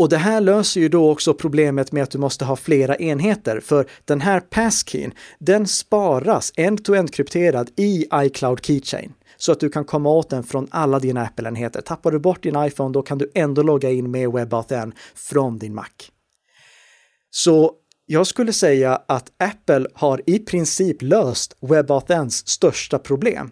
Och 0.00 0.08
det 0.08 0.16
här 0.16 0.40
löser 0.40 0.80
ju 0.80 0.88
då 0.88 1.10
också 1.10 1.34
problemet 1.34 1.92
med 1.92 2.02
att 2.02 2.10
du 2.10 2.18
måste 2.18 2.44
ha 2.44 2.56
flera 2.56 2.96
enheter, 2.96 3.60
för 3.60 3.86
den 4.04 4.20
här 4.20 4.40
passkeyn, 4.40 5.12
den 5.38 5.66
sparas 5.66 6.52
end-to-end 6.56 7.14
krypterad 7.14 7.70
i 7.76 8.06
iCloud 8.14 8.64
Keychain 8.64 9.12
så 9.36 9.52
att 9.52 9.60
du 9.60 9.68
kan 9.68 9.84
komma 9.84 10.10
åt 10.10 10.30
den 10.30 10.42
från 10.42 10.68
alla 10.70 10.98
dina 10.98 11.22
Apple-enheter. 11.22 11.80
Tappar 11.80 12.10
du 12.10 12.18
bort 12.18 12.42
din 12.42 12.64
iPhone, 12.64 12.92
då 12.92 13.02
kan 13.02 13.18
du 13.18 13.30
ändå 13.34 13.62
logga 13.62 13.90
in 13.90 14.10
med 14.10 14.32
WebAuthn 14.32 14.92
från 15.14 15.58
din 15.58 15.74
Mac. 15.74 15.86
Så 17.30 17.72
jag 18.06 18.26
skulle 18.26 18.52
säga 18.52 19.02
att 19.08 19.32
Apple 19.38 19.86
har 19.94 20.22
i 20.26 20.38
princip 20.38 21.02
löst 21.02 21.56
WebAuthns 21.60 22.48
största 22.48 22.98
problem. 22.98 23.50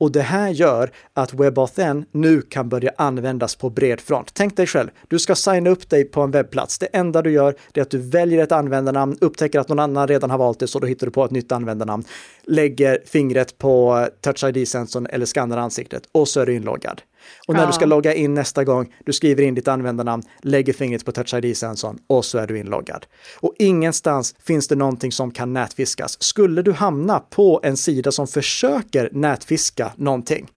Och 0.00 0.12
det 0.12 0.22
här 0.22 0.50
gör 0.50 0.90
att 1.14 1.34
WebAuthn 1.34 2.04
nu 2.12 2.42
kan 2.42 2.68
börja 2.68 2.92
användas 2.96 3.56
på 3.56 3.70
bred 3.70 4.00
front. 4.00 4.30
Tänk 4.34 4.56
dig 4.56 4.66
själv, 4.66 4.88
du 5.08 5.18
ska 5.18 5.34
signa 5.34 5.70
upp 5.70 5.90
dig 5.90 6.04
på 6.04 6.20
en 6.20 6.30
webbplats. 6.30 6.78
Det 6.78 6.86
enda 6.86 7.22
du 7.22 7.30
gör 7.30 7.54
är 7.74 7.82
att 7.82 7.90
du 7.90 7.98
väljer 7.98 8.42
ett 8.42 8.52
användarnamn, 8.52 9.18
upptäcker 9.20 9.60
att 9.60 9.68
någon 9.68 9.78
annan 9.78 10.08
redan 10.08 10.30
har 10.30 10.38
valt 10.38 10.58
det, 10.58 10.66
så 10.66 10.78
då 10.78 10.86
hittar 10.86 11.06
du 11.06 11.10
på 11.10 11.24
ett 11.24 11.30
nytt 11.30 11.52
användarnamn, 11.52 12.04
lägger 12.44 12.98
fingret 13.06 13.58
på 13.58 14.06
Touch 14.20 14.44
ID-sensorn 14.44 15.06
eller 15.06 15.26
skannar 15.26 15.58
ansiktet 15.58 16.02
och 16.12 16.28
så 16.28 16.40
är 16.40 16.46
du 16.46 16.54
inloggad. 16.54 17.02
Och 17.46 17.54
när 17.54 17.60
ja. 17.60 17.66
du 17.66 17.72
ska 17.72 17.86
logga 17.86 18.14
in 18.14 18.34
nästa 18.34 18.64
gång, 18.64 18.94
du 19.04 19.12
skriver 19.12 19.42
in 19.42 19.54
ditt 19.54 19.68
användarnamn, 19.68 20.22
lägger 20.42 20.72
fingret 20.72 21.04
på 21.04 21.12
Touch 21.12 21.34
ID-sensorn 21.34 21.98
och 22.06 22.24
så 22.24 22.38
är 22.38 22.46
du 22.46 22.58
inloggad. 22.58 23.06
Och 23.40 23.54
ingenstans 23.58 24.34
finns 24.44 24.68
det 24.68 24.76
någonting 24.76 25.12
som 25.12 25.30
kan 25.30 25.52
nätfiskas. 25.52 26.22
Skulle 26.22 26.62
du 26.62 26.72
hamna 26.72 27.20
på 27.20 27.60
en 27.62 27.76
sida 27.76 28.12
som 28.12 28.26
försöker 28.26 29.08
nätfiska 29.12 29.92
någonting, 29.96 30.48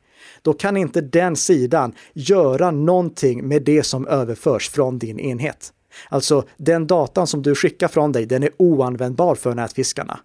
då 0.42 0.54
kan 0.54 0.78
inte 0.78 1.02
den 1.02 1.36
sidan 1.36 1.94
göra 2.14 2.72
någonting 2.72 3.48
med 3.48 3.64
det 3.64 3.84
som 3.84 4.08
överförs 4.08 4.70
från 4.70 5.00
din 5.00 5.20
enhet. 5.20 5.74
Alltså 6.10 6.44
den 6.58 6.88
datan 6.88 7.28
som 7.28 7.42
du 7.42 7.56
skickar 7.56 7.88
från 7.88 8.12
dig, 8.12 8.26
den 8.26 8.44
är 8.44 8.50
oanvändbar 8.58 9.36
för 9.36 9.56
nätfiskarna. 9.56 10.20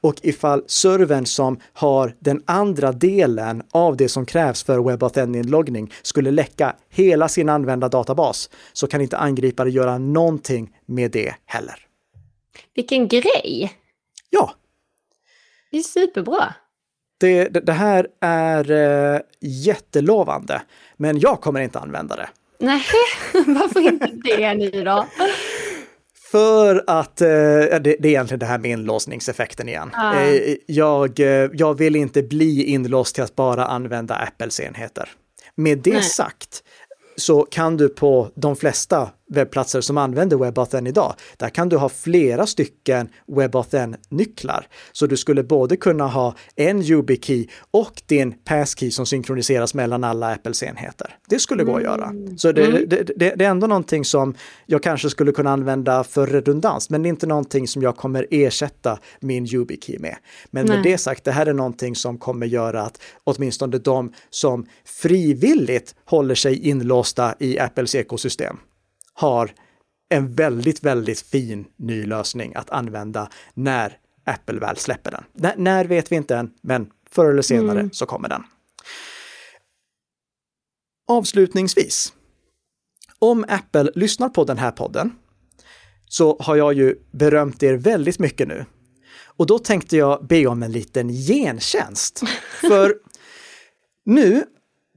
Och 0.00 0.14
ifall 0.22 0.64
servern 0.66 1.26
som 1.26 1.60
har 1.72 2.16
den 2.18 2.42
andra 2.44 2.92
delen 2.92 3.62
av 3.70 3.96
det 3.96 4.08
som 4.08 4.26
krävs 4.26 4.62
för 4.62 4.78
WebAuthn-inloggning 4.78 5.92
skulle 6.02 6.30
läcka 6.30 6.76
hela 6.90 7.28
sin 7.28 7.48
använda 7.48 7.88
databas 7.88 8.50
så 8.72 8.86
kan 8.86 9.00
inte 9.00 9.18
angripare 9.18 9.70
göra 9.70 9.98
någonting 9.98 10.76
med 10.86 11.10
det 11.10 11.34
heller. 11.46 11.86
Vilken 12.74 13.08
grej! 13.08 13.72
Ja. 14.30 14.54
Det 15.70 15.78
är 15.78 15.82
superbra. 15.82 16.54
Det, 17.20 17.48
det, 17.48 17.60
det 17.60 17.72
här 17.72 18.06
är 18.20 18.70
eh, 18.70 19.20
jättelovande, 19.40 20.62
men 20.96 21.18
jag 21.18 21.40
kommer 21.40 21.60
inte 21.60 21.78
använda 21.78 22.16
det. 22.16 22.28
Nej, 22.62 22.82
varför 23.46 23.80
inte 23.80 24.10
det 24.24 24.54
nu 24.54 24.84
då? 24.84 25.06
För 26.30 26.84
att, 26.86 27.20
eh, 27.20 27.28
det, 27.28 27.78
det, 27.80 28.04
är 28.04 28.06
egentligen 28.06 28.38
det 28.38 28.46
här 28.46 28.58
med 28.58 28.70
inlåsningseffekten 28.70 29.68
igen. 29.68 29.90
Ah. 29.94 30.14
Jag, 30.66 31.20
eh, 31.20 31.50
jag 31.52 31.78
vill 31.78 31.96
inte 31.96 32.22
bli 32.22 32.64
inlåst 32.64 33.14
till 33.14 33.24
att 33.24 33.36
bara 33.36 33.66
använda 33.66 34.14
Apples 34.14 34.60
enheter. 34.60 35.08
Med 35.54 35.78
det 35.78 35.92
Nej. 35.92 36.02
sagt 36.02 36.62
så 37.16 37.42
kan 37.42 37.76
du 37.76 37.88
på 37.88 38.30
de 38.34 38.56
flesta 38.56 39.10
webbplatser 39.32 39.80
som 39.80 39.98
använder 39.98 40.36
WebAuthn 40.36 40.86
idag, 40.86 41.14
där 41.36 41.48
kan 41.48 41.68
du 41.68 41.76
ha 41.76 41.88
flera 41.88 42.46
stycken 42.46 43.08
WebAuthn-nycklar. 43.26 44.66
Så 44.92 45.06
du 45.06 45.16
skulle 45.16 45.42
både 45.42 45.76
kunna 45.76 46.06
ha 46.06 46.34
en 46.56 46.82
YubiKey 46.82 47.46
och 47.70 48.02
din 48.06 48.32
passkey 48.32 48.90
som 48.90 49.06
synkroniseras 49.06 49.74
mellan 49.74 50.04
alla 50.04 50.32
Apples 50.32 50.62
enheter. 50.62 51.16
Det 51.28 51.38
skulle 51.38 51.64
gå 51.64 51.76
att 51.76 51.82
göra. 51.82 52.04
Mm. 52.04 52.38
Så 52.38 52.52
det, 52.52 52.64
mm. 52.64 52.88
det, 52.88 53.02
det, 53.16 53.34
det, 53.36 53.44
är 53.44 53.50
ändå 53.50 53.66
någonting 53.66 54.04
som 54.04 54.34
jag 54.66 54.82
kanske 54.82 55.10
skulle 55.10 55.32
kunna 55.32 55.50
använda 55.50 56.04
för 56.04 56.26
redundans, 56.26 56.90
men 56.90 57.02
det 57.02 57.06
är 57.06 57.10
inte 57.10 57.26
någonting 57.26 57.68
som 57.68 57.82
jag 57.82 57.96
kommer 57.96 58.26
ersätta 58.30 58.98
min 59.20 59.46
YubiKey 59.46 59.98
med. 59.98 60.16
Men 60.50 60.66
Nej. 60.66 60.76
med 60.76 60.84
det 60.84 60.98
sagt, 60.98 61.24
det 61.24 61.32
här 61.32 61.46
är 61.46 61.52
någonting 61.52 61.96
som 61.96 62.18
kommer 62.18 62.46
göra 62.46 62.82
att 62.82 63.02
åtminstone 63.24 63.78
de 63.78 64.12
som 64.30 64.66
frivilligt 64.84 65.94
håller 66.04 66.34
sig 66.34 66.68
inlåsta 66.68 67.34
i 67.38 67.58
Apples 67.58 67.94
ekosystem 67.94 68.56
har 69.14 69.54
en 70.08 70.34
väldigt, 70.34 70.82
väldigt 70.82 71.20
fin 71.20 71.64
ny 71.76 72.06
lösning 72.06 72.54
att 72.54 72.70
använda 72.70 73.28
när 73.54 73.98
Apple 74.24 74.60
väl 74.60 74.76
släpper 74.76 75.10
den. 75.10 75.24
N 75.44 75.52
när 75.56 75.84
vet 75.84 76.12
vi 76.12 76.16
inte 76.16 76.36
än, 76.36 76.50
men 76.62 76.90
förr 77.10 77.30
eller 77.30 77.42
senare 77.42 77.80
mm. 77.80 77.92
så 77.92 78.06
kommer 78.06 78.28
den. 78.28 78.42
Avslutningsvis, 81.08 82.12
om 83.18 83.44
Apple 83.48 83.90
lyssnar 83.94 84.28
på 84.28 84.44
den 84.44 84.58
här 84.58 84.70
podden 84.70 85.12
så 86.08 86.36
har 86.40 86.56
jag 86.56 86.72
ju 86.72 86.96
berömt 87.10 87.62
er 87.62 87.74
väldigt 87.74 88.18
mycket 88.18 88.48
nu. 88.48 88.64
Och 89.36 89.46
då 89.46 89.58
tänkte 89.58 89.96
jag 89.96 90.26
be 90.26 90.46
om 90.46 90.62
en 90.62 90.72
liten 90.72 91.08
gentjänst. 91.08 92.22
För 92.60 92.94
nu 94.04 94.44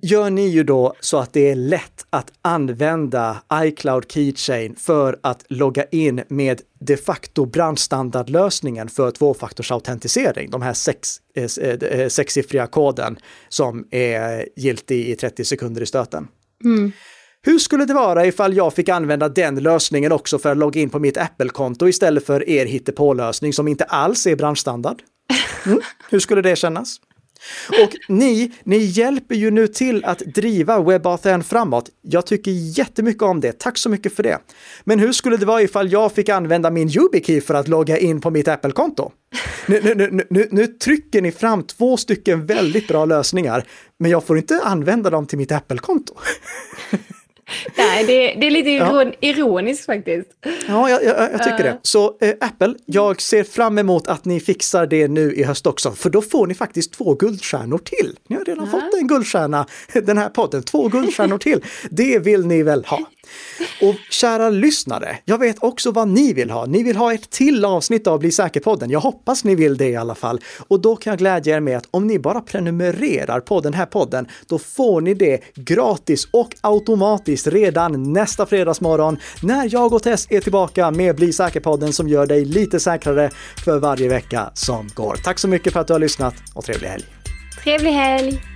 gör 0.06 0.30
ni 0.30 0.48
ju 0.48 0.64
då 0.64 0.94
så 1.00 1.18
att 1.18 1.34
det 1.34 1.52
är 1.52 1.56
lätt 1.56 2.06
att 2.10 2.32
använda 2.42 3.42
iCloud 3.54 4.12
Keychain 4.12 4.76
för 4.76 5.20
att 5.24 5.46
logga 5.50 5.86
in 5.86 6.22
med 6.28 6.62
de 6.80 6.98
facto 6.98 7.46
brandstandardlösningen 7.46 8.90
för 8.90 9.12
tvåfaktorsautentisering, 9.12 10.50
de 10.50 10.62
här 10.62 10.74
sex, 10.74 11.18
eh, 11.36 11.70
eh, 11.70 12.08
sexsiffriga 12.08 12.68
koden 12.68 13.18
som 13.50 13.88
är 13.92 14.48
giltig 14.56 15.10
i 15.10 15.16
30 15.16 15.46
sekunder 15.46 15.82
i 15.82 15.86
stöten. 15.86 16.28
Mm. 16.64 16.92
Hur 17.42 17.60
skulle 17.60 17.86
det 17.86 17.94
vara 17.94 18.26
ifall 18.26 18.56
jag 18.56 18.74
fick 18.74 18.90
använda 18.90 19.30
den 19.30 19.56
lösningen 19.56 20.12
också 20.12 20.40
för 20.40 20.52
att 20.52 20.58
logga 20.58 20.82
in 20.82 20.90
på 20.90 21.00
mitt 21.00 21.18
Apple-konto 21.18 21.88
istället 21.88 22.26
för 22.26 22.50
er 22.50 22.66
hittepålösning 22.66 23.54
som 23.54 23.68
inte 23.68 23.84
alls 23.84 24.28
är 24.28 24.36
branschstandard? 24.36 25.02
Mm. 25.66 25.82
Hur 26.10 26.20
skulle 26.20 26.42
det 26.42 26.56
kännas? 26.56 27.00
Och 27.70 27.96
ni, 28.08 28.52
ni 28.64 28.78
hjälper 28.78 29.36
ju 29.36 29.52
nu 29.52 29.68
till 29.68 30.06
att 30.06 30.20
driva 30.20 30.80
WebAuthn 30.80 31.44
framåt. 31.44 31.90
Jag 32.02 32.26
tycker 32.26 32.52
jättemycket 32.52 33.24
om 33.24 33.40
det. 33.40 33.60
Tack 33.60 33.78
så 33.78 33.90
mycket 33.90 34.16
för 34.16 34.24
det. 34.24 34.40
Men 34.84 35.00
hur 35.00 35.12
skulle 35.12 35.38
det 35.38 35.46
vara 35.46 35.62
ifall 35.62 35.92
jag 35.92 36.12
fick 36.12 36.30
använda 36.30 36.72
min 36.72 36.90
YubiKey 36.90 37.42
för 37.42 37.54
att 37.54 37.68
logga 37.68 37.98
in 37.98 38.22
på 38.22 38.30
mitt 38.30 38.48
Apple-konto? 38.48 39.12
Nu, 39.68 39.96
nu, 39.96 40.26
nu, 40.30 40.48
nu, 40.52 40.68
trycker 40.68 41.22
ni 41.22 41.32
fram 41.32 41.64
två 41.64 41.98
stycken 41.98 42.46
väldigt 42.46 42.88
bra 42.88 43.06
lösningar, 43.06 43.66
men 44.00 44.12
jag 44.12 44.24
får 44.24 44.38
inte 44.38 44.62
använda 44.64 45.10
dem 45.10 45.28
till 45.28 45.38
mitt 45.38 45.52
Apple-konto. 45.52 46.14
Nej, 47.78 48.04
det, 48.04 48.40
det, 48.40 48.48
är 48.48 48.52
lite 48.52 48.70
iron, 48.70 49.08
ja. 49.08 49.14
ironiskt 49.20 49.86
faktiskt. 49.86 50.30
Ja, 50.68 50.90
jag, 50.90 51.04
jag, 51.04 51.32
jag 51.32 51.44
tycker 51.44 51.60
uh. 51.60 51.64
det. 51.64 51.80
Så 51.82 52.18
eh, 52.22 52.34
Apple, 52.40 52.76
jag 52.86 53.22
ser 53.22 53.44
fram 53.44 53.78
emot 53.78 54.08
att 54.08 54.26
ni 54.26 54.40
fixar 54.40 54.88
det 54.88 55.08
nu 55.08 55.34
i 55.34 55.44
höst 55.44 55.68
också, 55.68 55.92
för 55.92 56.10
då 56.10 56.22
får 56.22 56.48
ni 56.48 56.54
faktiskt 56.54 56.94
två 56.94 57.14
guldstjärnor 57.14 57.78
till. 57.78 58.16
Ni 58.28 58.36
har 58.36 58.46
redan 58.46 58.66
uh. 58.66 58.72
fått 58.72 58.94
en 59.02 59.08
guldstjärna, 59.08 59.66
den 59.94 60.18
här 60.18 60.30
podden, 60.30 60.64
två 60.64 60.88
guldstjärnor 60.88 61.38
till. 61.38 61.64
Det 61.90 62.20
vill 62.20 62.46
ni 62.46 62.64
väl 62.64 62.86
ha? 62.86 63.00
Och 63.82 63.96
kära 64.10 64.50
lyssnare, 64.50 65.18
jag 65.26 65.38
vet 65.38 65.64
också 65.64 65.92
vad 65.92 66.08
ni 66.08 66.34
vill 66.34 66.50
ha. 66.50 66.66
Ni 66.66 66.84
vill 66.84 66.96
ha 66.96 67.14
ett 67.14 67.30
till 67.30 67.66
avsnitt 67.66 68.08
av 68.08 68.20
Bli 68.20 68.32
säker-podden. 68.32 68.90
Jag 68.90 69.00
hoppas 69.00 69.44
ni 69.44 69.56
vill 69.56 69.78
det 69.78 69.90
i 69.90 69.96
alla 69.96 70.16
fall. 70.16 70.40
Och 70.68 70.80
då 70.82 70.96
kan 70.96 71.12
jag 71.12 71.20
glädja 71.20 71.56
er 71.56 71.60
med 71.60 71.78
att 71.78 71.88
om 71.92 72.08
ni 72.08 72.20
bara 72.20 72.42
prenumererar 72.42 73.40
på 73.40 73.62
den 73.62 73.74
här 73.74 73.86
podden, 73.86 74.28
då 74.48 74.60
får 74.60 75.02
ni 75.02 75.14
det 75.14 75.42
gratis 75.56 76.28
och 76.32 76.56
automatiskt 76.62 77.48
redan 77.48 78.14
nästa 78.14 78.46
fredagsmorgon 78.46 79.18
när 79.44 79.74
jag 79.74 79.94
och 79.94 80.04
Tess 80.04 80.28
är 80.30 80.40
tillbaka 80.42 80.92
med 80.92 81.16
Bli 81.16 81.34
säker-podden 81.34 81.94
som 81.94 82.10
gör 82.10 82.26
dig 82.26 82.46
lite 82.46 82.80
säkrare 82.80 83.30
för 83.66 83.80
varje 83.80 84.10
vecka 84.10 84.52
som 84.54 84.90
går. 84.96 85.16
Tack 85.24 85.40
så 85.40 85.48
mycket 85.48 85.74
för 85.74 85.80
att 85.80 85.88
du 85.88 85.94
har 85.94 86.00
lyssnat 86.00 86.36
och 86.54 86.66
trevlig 86.66 86.88
helg! 86.88 87.04
Trevlig 87.64 87.92
helg! 87.92 88.55